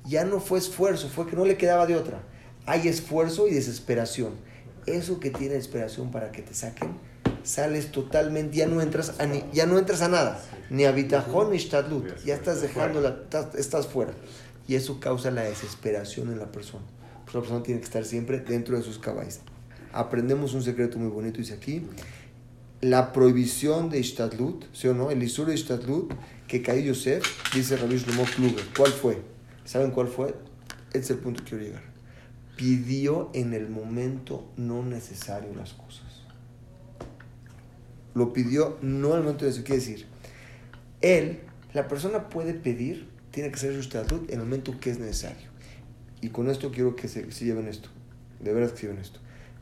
[0.06, 2.22] Ya no fue esfuerzo, fue que no le quedaba de otra.
[2.66, 4.49] Hay esfuerzo y desesperación.
[4.93, 6.91] Eso que tiene desesperación para que te saquen,
[7.43, 11.51] sales totalmente, ya no entras a, ni- ya no entras a nada, ni a bitajón
[11.51, 12.07] ni shtadlut.
[12.24, 14.12] Ya estás dejando la, estás, estás fuera.
[14.68, 16.84] Y eso causa la desesperación en la persona.
[17.24, 19.41] Pues la persona tiene que estar siempre dentro de sus caballos.
[19.93, 21.86] Aprendemos un secreto muy bonito, dice aquí.
[22.80, 25.11] La prohibición de Ishtadlut, ¿sí o no?
[25.11, 26.12] El Isur de Ishtadlut
[26.47, 27.22] que cayó Yosef,
[27.55, 28.64] dice Rabbi Shlomo Kluger.
[28.76, 29.18] ¿Cuál fue?
[29.64, 30.34] ¿Saben cuál fue?
[30.88, 31.82] Este es el punto que quiero llegar.
[32.61, 36.24] Pidió en el momento no necesario las cosas.
[38.12, 39.62] Lo pidió no en el momento eso.
[39.64, 40.06] Quiere decir,
[41.00, 41.40] él,
[41.72, 45.48] la persona puede pedir, tiene que ser su Ishtadlut en el momento que es necesario.
[46.20, 47.88] Y con esto quiero que se, se lleven esto.
[48.40, 49.20] De veras que se lleven esto.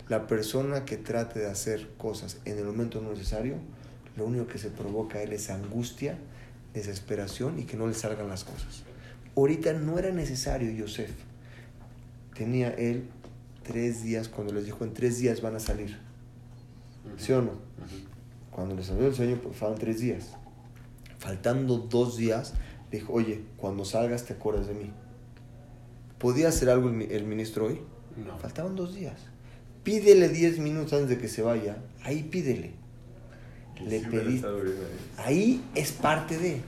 [0.09, 3.59] La persona que trate de hacer cosas en el momento no necesario,
[4.17, 6.19] lo único que se provoca a él es angustia,
[6.75, 8.83] desesperación y que no le salgan las cosas.
[9.37, 11.28] Ahorita no era necesario Yosef.
[12.39, 13.05] Tenía él
[13.65, 15.99] tres días, cuando les dijo en tres días van a salir.
[17.19, 17.53] ¿Sí o no?
[18.53, 20.31] Cuando le salió el sueño, pues faltan tres días.
[21.19, 22.55] Faltando dos días,
[22.93, 24.91] le dijo, oye, cuando salgas te acuerdas de mí.
[26.19, 27.81] ¿Podía hacer algo el, mi- el ministro hoy?
[28.25, 28.39] No.
[28.39, 29.15] Faltaban dos días.
[29.85, 31.79] Pídele 10 minutos antes de que se vaya.
[32.03, 32.73] Ahí pídele.
[33.85, 34.43] Le pedí.
[35.19, 35.63] ahí.
[35.75, 36.61] Es parte de.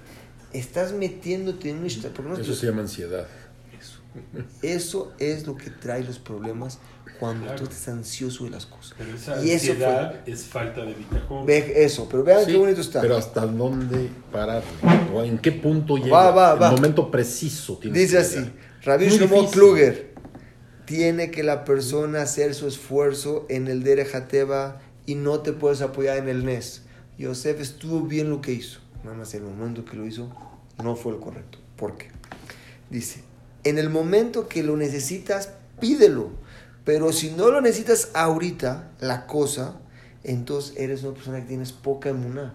[0.52, 3.26] Estás metiéndote en un porque no Eso se llama ansiedad.
[4.62, 6.78] Eso es lo que trae los problemas
[7.18, 7.58] cuando Claro.
[7.58, 8.94] tú estás ansioso de las cosas.
[8.96, 11.46] Pero esa Y eso ansiedad es falta de bitajón.
[11.46, 13.00] Ve eso, pero vean Sí, qué bonito está.
[13.00, 14.62] Pero hasta dónde parar.
[15.14, 16.10] O en qué punto llega.
[16.16, 16.68] Va, va, va.
[16.70, 17.78] El momento preciso.
[17.82, 18.50] Dice que así.
[18.82, 19.50] Rabbi Shlomo.
[19.50, 20.14] Kluger,
[20.86, 25.82] tiene que la persona hacer su esfuerzo en el Derech HaTeva y no te puedes
[25.82, 26.82] apoyar en el Nes.
[27.18, 30.32] Yosef estuvo bien lo que hizo, nada más el momento que lo hizo
[30.82, 31.58] no fue el correcto.
[31.76, 32.08] ¿Por qué?
[32.88, 33.22] Dice,
[33.64, 35.50] en el momento que lo necesitas,
[35.80, 36.30] pídelo,
[36.84, 39.80] pero si no lo necesitas ahorita, la cosa,
[40.24, 42.54] entonces eres una persona que tienes poca emuná.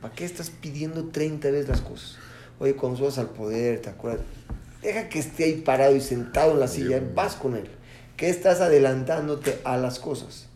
[0.00, 2.18] ¿Para qué estás pidiendo 30 veces las cosas?
[2.58, 4.24] Oye, cuando subas al poder, ¿te acuerdas?
[4.82, 7.68] Deja que esté ahí parado y sentado en la silla, vas con él.
[8.16, 10.46] ¿Qué estás adelantándote a las cosas?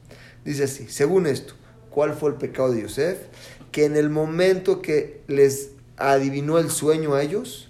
[0.45, 1.55] Dice así, según esto,
[1.91, 3.19] ¿cuál fue el pecado de Yosef?
[3.73, 7.68] Que en el momento que les adivinó el sueño a ellos,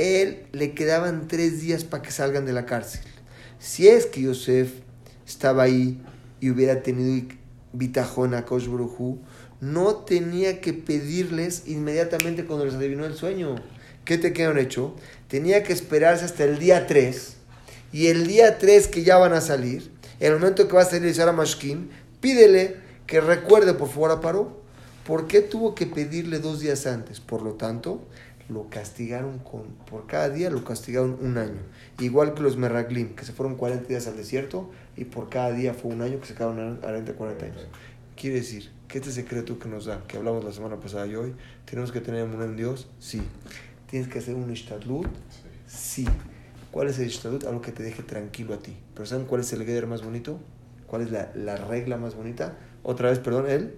[0.00, 3.02] él le quedaban tres días para que salgan de la cárcel.
[3.58, 4.72] Si es que Yosef
[5.26, 6.00] estaba ahí
[6.40, 7.28] y hubiera tenido
[7.72, 9.18] bitajón a Kosh Baruj Hu,
[9.60, 13.56] no tenía que pedirles inmediatamente cuando les adivinó el sueño.
[14.04, 14.96] ¿Qué te quedaron hecho?
[15.28, 17.36] Tenía que esperarse hasta el día 3.
[17.92, 21.14] Y el día 3 que ya van a salir, el momento que va a salir
[21.14, 21.90] Sara Mashkin,
[22.20, 22.76] pídele
[23.06, 24.60] que recuerde por favor a Paró.
[25.06, 27.20] ¿Por qué tuvo que pedirle dos días antes?
[27.20, 28.06] Por lo tanto,
[28.50, 31.60] lo castigaron con, por cada día lo castigaron un año.
[31.98, 35.72] Igual que los Meraglim, que se fueron 40 días al desierto y por cada día
[35.74, 37.66] fue un año que se quedaron 40, 40 años.
[38.16, 41.34] Quiere decir que este secreto que nos da, que hablamos la semana pasada y hoy,
[41.64, 43.22] tenemos que tener amor en Dios, sí.
[43.88, 45.08] Tienes que hacer un ishtadlut,
[45.66, 46.06] sí.
[46.70, 47.44] ¿Cuál es el ishtadlut?
[47.44, 48.76] Algo que te deje tranquilo a ti.
[48.94, 50.38] Pero ¿saben cuál es el geder más bonito?
[50.86, 52.56] ¿Cuál es la, la regla más bonita?
[52.82, 53.74] Otra vez, perdón, el,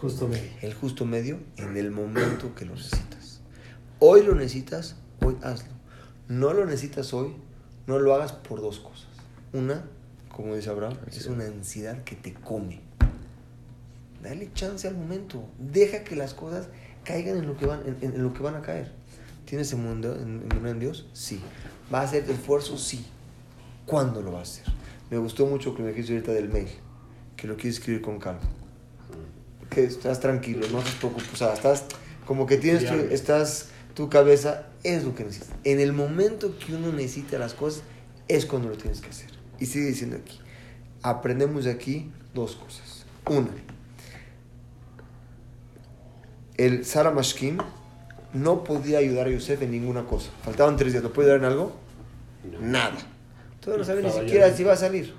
[0.00, 0.50] Justo medio.
[0.60, 3.23] el justo medio en el momento que lo necesitas.
[3.98, 5.72] Hoy lo necesitas, hoy hazlo.
[6.28, 7.34] No lo necesitas hoy,
[7.86, 9.06] no lo hagas por dos cosas.
[9.52, 9.84] Una,
[10.34, 12.80] como dice Abraham, es una ansiedad que te come.
[14.22, 15.44] Dale chance al momento.
[15.58, 16.68] Deja que las cosas
[17.04, 18.90] caigan en lo que van, en, lo que van a caer.
[19.44, 21.06] ¿Tienes en mundo en, en- en Dios?
[21.12, 21.40] Sí.
[21.92, 22.78] ¿Va a hacer esfuerzo?
[22.78, 23.04] Sí.
[23.84, 24.64] ¿Cuándo lo va a hacer?
[25.10, 26.68] Me gustó mucho que me dijiste ahorita del mail,
[27.36, 28.40] que lo quieres escribir con calma.
[29.68, 31.84] Que estás tranquilo, no estás preocupado, o sea, estás
[32.26, 35.56] como que tienes estás, tu cabeza es lo que necesitas.
[35.64, 37.82] En el momento que uno necesita las cosas,
[38.28, 39.30] es cuando lo tienes que hacer.
[39.58, 40.38] Y sigue diciendo aquí,
[41.02, 43.06] aprendemos de aquí dos cosas.
[43.26, 43.50] Una,
[46.56, 47.58] el Sara Mashkim
[48.32, 50.30] no podía ayudar a Yosef en ninguna cosa.
[50.44, 51.02] Faltaban tres días.
[51.02, 51.76] ¿Lo puede ayudar en algo?
[52.60, 52.96] Nada.
[53.60, 55.14] Todavía no sabe ni siquiera si va a salir.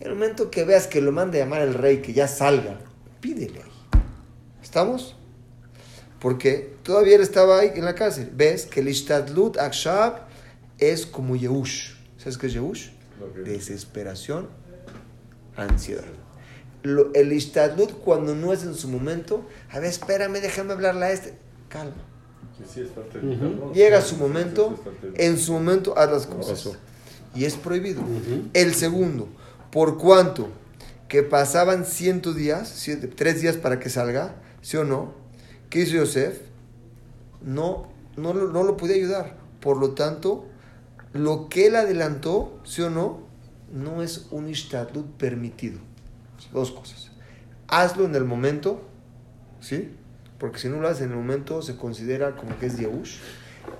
[0.00, 2.78] En el momento que veas que lo mande a llamar el rey, que ya salga,
[3.20, 4.02] pídele ahí.
[4.62, 5.16] ¿Estamos?
[6.20, 8.30] Porque todavía él estaba ahí en la cárcel.
[8.34, 8.64] ¿Ves?
[8.64, 10.22] Que el Ishtadlut Akshab
[10.78, 11.90] es como Yehush.
[12.16, 12.88] ¿Sabes qué es Yehush?
[13.44, 14.48] Desesperación,
[15.56, 16.04] ansiedad.
[16.82, 21.12] Lo- el Ishtadlut cuando no es en su momento, a ver, espérame, déjame hablarle a
[21.12, 21.34] este.
[21.68, 21.92] Calma.
[22.56, 22.88] Sí, sí.
[23.74, 26.70] Llega su momento, sí, en su momento haz las cosas.
[27.34, 28.00] Y es prohibido.
[28.54, 29.28] El segundo,
[29.70, 30.48] por cuanto
[31.08, 35.12] que pasaban ciento días, siete- tres días para que salga, ¿sí o no?
[35.68, 36.38] ¿Qué hizo Yosef?
[37.42, 37.86] No,
[38.16, 39.36] no, lo- no lo podía ayudar.
[39.60, 40.46] Por lo tanto,
[41.12, 43.20] lo que él adelantó, ¿sí o no?
[43.72, 45.78] No es un ishtadlut permitido.
[46.52, 47.10] Dos cosas.
[47.68, 48.82] Hazlo en el momento,
[49.60, 49.90] ¿sí?
[50.38, 53.16] Porque si no lo haces en el momento, se considera como que es Yehush.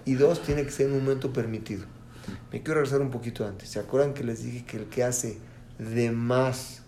[0.04, 1.84] Y dos, tiene que ser en un momento permitido.
[2.52, 3.70] Me quiero regresar un poquito antes.
[3.70, 5.38] ¿Se acuerdan que les dije que el que hace
[5.78, 6.82] de más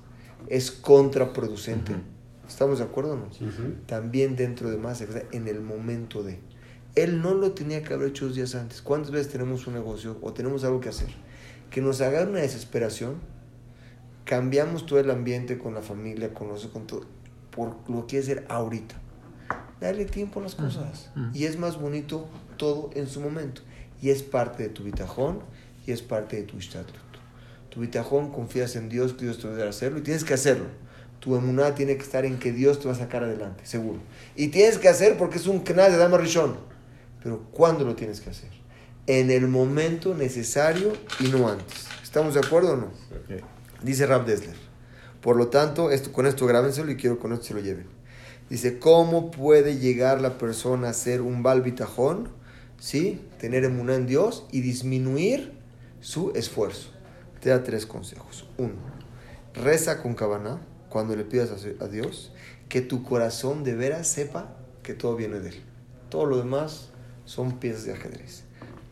[0.49, 1.93] es contraproducente?
[2.47, 3.29] ¿Estamos de acuerdo o no?
[3.87, 5.03] También dentro de más,
[5.33, 6.41] en el momento de.
[6.95, 8.83] Él no lo tenía que haber hecho dos días antes.
[8.83, 11.09] ¿Cuántas veces tenemos un negocio o tenemos algo que hacer?
[11.71, 13.17] Que nos haga una desesperación,
[14.25, 17.07] cambiamos todo el ambiente con la familia, con los con todo,
[17.51, 18.97] por lo que hacer ahorita.
[19.81, 21.11] Dale tiempo a las cosas.
[21.33, 23.63] Y es más bonito todo en su momento.
[24.03, 25.41] Y es parte de tu bitajón
[25.87, 26.95] y es parte de tu ishtatut.
[27.71, 30.25] Tu bitajón confías en Dios, que Dios te va a ayudar a hacerlo y tienes
[30.25, 30.67] que hacerlo.
[31.21, 34.01] Tu emuná tiene que estar en que Dios te va a sacar adelante, seguro.
[34.37, 36.57] Y tienes que hacer porque es un canal de Dama Rishon.
[37.23, 38.51] Pero ¿cuándo lo tienes que hacer?
[39.07, 41.87] En el momento necesario y no antes.
[42.03, 42.91] ¿Estamos de acuerdo o no?
[43.83, 44.57] Dice Rab Desler.
[45.21, 47.87] Por lo tanto, esto, con esto grábenselo y quiero con esto se lo lleven.
[48.49, 52.31] Dice, ¿cómo puede llegar la persona a ser un balbitajón?
[52.79, 53.21] ¿Sí?
[53.39, 55.53] Tener emuná en Dios y disminuir
[56.01, 56.91] su esfuerzo.
[57.41, 58.47] Te da tres consejos.
[58.59, 58.75] Uno,
[59.55, 61.51] reza con cabana cuando le pidas
[61.81, 62.33] a Dios
[62.69, 65.63] que tu corazón de veras sepa que todo viene de Él.
[66.09, 66.90] Todo lo demás
[67.25, 68.45] son piezas de ajedrez.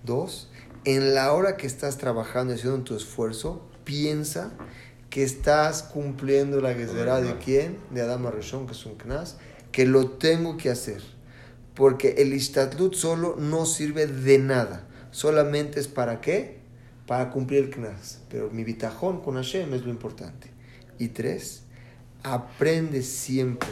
[0.04, 0.50] Dos,
[0.84, 4.52] en la hora que estás trabajando y haciendo tu esfuerzo, piensa
[5.10, 7.78] que estás cumpliendo la gezerá de quién?
[7.90, 9.38] De Adama Rishon, que es un knas,
[9.72, 11.02] que lo tengo que hacer.
[11.74, 14.86] Porque el istatlut solo no sirve de nada.
[15.10, 16.58] Solamente es para qué?
[17.06, 18.20] Para cumplir el knas.
[18.28, 20.50] Pero mi bitajón con Hashem es lo importante.
[20.98, 21.62] Y tres,
[22.22, 23.68] aprende siempre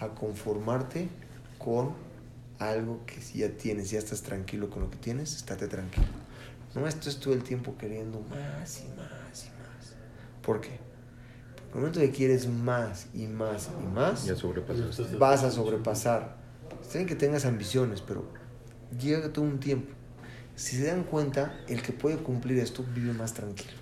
[0.00, 1.08] a conformarte
[1.58, 1.92] con
[2.60, 6.06] algo que si ya tienes, ya estás tranquilo con lo que tienes, estate tranquilo.
[6.74, 9.94] No estés todo el tiempo queriendo más y más y más.
[10.42, 10.78] ¿Por qué?
[11.56, 15.16] Porque en el momento que quieres más y más y más, Ya sobrepasaste.
[15.16, 16.36] vas a sobrepasar.
[16.82, 18.24] Está bien que tengas ambiciones, pero
[19.00, 19.92] llega todo un tiempo.
[20.54, 23.72] Si se dan cuenta, el que puede cumplir esto vive más tranquilo.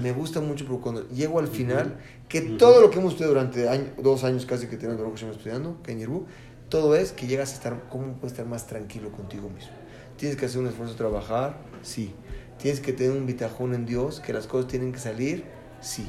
[0.00, 1.98] Me gusta mucho, pero cuando llego al final,
[2.28, 5.90] que todo lo que hemos estudiado durante año- dos años casi que tenemos estudiando, que
[5.92, 6.26] en Yerbu,
[6.68, 9.72] todo es que llegas a estar, ¿cómo puedes estar más tranquilo contigo mismo?
[10.16, 12.12] Tienes que hacer un esfuerzo de trabajar, sí.
[12.58, 15.44] Tienes que tener un bitajón en Dios, que las cosas tienen que salir,
[15.80, 16.08] sí.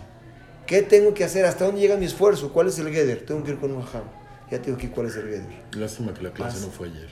[0.68, 1.46] ¿Qué tengo que hacer?
[1.46, 2.52] ¿Hasta dónde llega mi esfuerzo?
[2.54, 3.26] ¿Cuál es el Geder?
[3.26, 4.04] Tengo que ir con un jam.
[4.50, 5.64] Ya tengo que ir cuál es el Geder.
[5.76, 7.10] Lástima que la clase Haz- no fue ayer.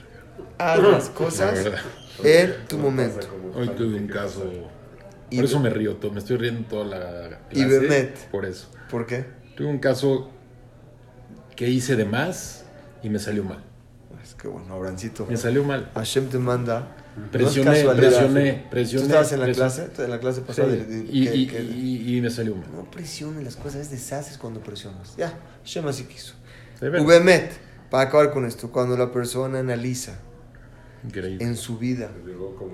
[0.58, 1.80] Haz las La cosas verdad.
[2.24, 3.26] en tu No momento.
[3.54, 4.50] Hoy tuve un caso.
[5.30, 6.10] Y Por eso me río todo.
[6.12, 7.60] Me estoy riendo toda la clase.
[7.60, 8.18] Y Bemet.
[8.30, 8.68] Por eso.
[8.90, 9.24] ¿Por qué?
[9.56, 10.30] Tuve un caso
[11.56, 12.63] que hice de más
[13.04, 13.62] y me salió mal.
[14.22, 15.26] Es que bueno, Abrancito.
[15.26, 15.90] Me salió mal.
[15.94, 16.96] Hashem te manda.
[17.30, 19.02] Presioné, no presioné, presioné.
[19.06, 19.72] ¿Tú estabas en la presioné.
[19.76, 20.02] clase?
[20.04, 20.70] En la clase pasada.
[20.72, 22.66] Sí, de- de- y, que- y- que- y- y me salió mal.
[22.74, 25.14] No presiones las cosas, es deshaces cuando presionas.
[25.16, 26.34] Ya, Hashem así quiso.
[26.80, 27.52] Ubemet,
[27.90, 30.18] para acabar con esto, cuando la persona analiza
[31.04, 31.44] Increíble.
[31.44, 32.10] en su vida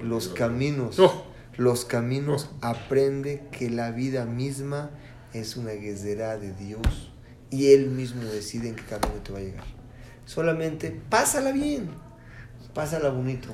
[0.02, 1.24] los caminos, Oh.
[1.58, 2.66] los caminos, Oh.
[2.66, 4.90] aprende que la vida misma
[5.34, 7.12] es una guesera de Dios
[7.50, 9.64] y Él mismo decide en qué camino te va a llegar.
[10.30, 11.90] Solamente pásala bien,
[12.72, 13.48] pásala bonito.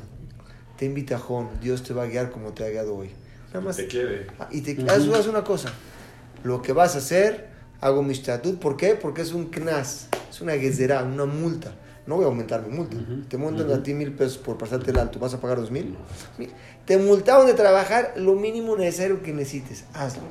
[0.77, 3.13] Ten bitajón, Dios te va a guiar como te ha guiado hoy.
[3.49, 4.27] Nada más Te quiere.
[4.39, 5.73] Ah, Y te haz, haz una cosa.
[6.45, 7.49] Lo que vas a hacer,
[7.81, 8.59] hago mi estatud.
[8.59, 8.95] ¿Por qué?
[8.95, 11.73] Porque es un knas, es una gezerá, una multa.
[12.07, 12.99] No voy a aumentar mi multa.
[13.27, 15.19] Te multan a ti mil pesos por pasarte el alto.
[15.19, 15.97] ¿Vas a pagar dos mil?
[16.37, 16.51] Mil.
[16.85, 19.87] Te multaron de trabajar lo mínimo necesario que necesites.
[19.95, 20.25] Hazlo.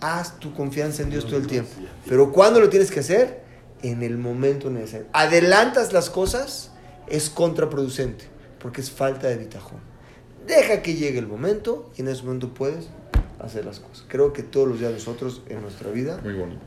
[0.00, 1.72] Haz tu confianza en Dios todo el tiempo.
[2.08, 3.41] Pero ¿cuándo lo tienes que hacer?
[3.82, 5.06] En el momento necesario.
[5.12, 6.70] Adelantas las cosas,
[7.08, 8.24] es contraproducente.
[8.58, 9.80] Porque es falta de bitajón.
[10.46, 12.88] Deja que llegue el momento y en ese momento puedes
[13.40, 14.04] hacer las cosas.
[14.08, 16.20] Creo que todos los días nosotros en nuestra vida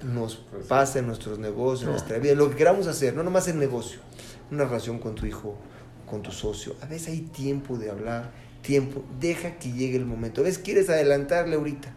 [0.04, 3.48] nos Pues pasa en nuestros negocios, en nuestra vida, lo que queramos hacer, no nomás
[3.48, 4.00] en negocio,
[4.52, 5.58] una relación con tu hijo,
[6.06, 6.76] con tu socio.
[6.82, 10.42] A veces hay tiempo de hablar, tiempo, deja que llegue el momento.
[10.42, 11.94] A veces quieres adelantarle ahorita.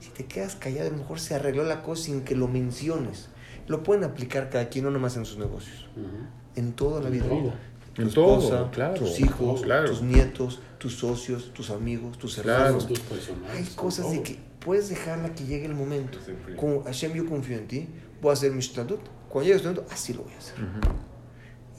[0.00, 3.28] Si te quedas callado, a lo mejor se arregló la cosa sin que lo menciones.
[3.68, 5.86] Lo pueden aplicar cada quien, no nomás en sus negocios,
[6.56, 7.24] en toda la vida.
[7.94, 9.88] Tu En todo, esposa, claro, tus hijos, claro.
[9.90, 12.64] tus nietos, tus socios, tus amigos, tus Claro.
[12.64, 12.86] hermanos.
[12.88, 13.00] Tus
[13.54, 16.18] Hay cosas de que puedes dejarla que llegue el momento.
[16.56, 17.88] Como Hashem, yo confío en ti,
[18.22, 19.00] voy a hacer mi statut.
[19.28, 20.54] Cuando llegue ese momento, así lo voy a hacer.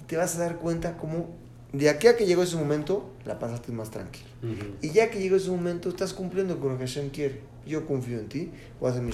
[0.01, 1.29] Y te vas a dar cuenta cómo
[1.73, 4.27] de aquí a que llegó ese momento, la pasaste más tranquilo.
[4.43, 4.75] Ujú.
[4.81, 7.41] Y ya que llegó ese momento, estás cumpliendo con lo que Hashem quiere.
[7.65, 9.11] Yo confío en ti, voy a hacer mi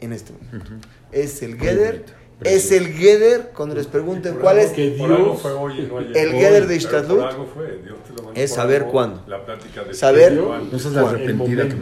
[0.00, 0.86] en este momento.
[1.12, 2.04] Es el Geder.
[2.44, 6.16] Es el Geder, cuando les pregunten cuál es que Dios- fue no ayer.
[6.16, 7.24] el Geder de Ishtadlut
[8.34, 9.22] es saber cuándo.
[9.28, 10.32] La plática de Saber.
[10.34, 10.78] No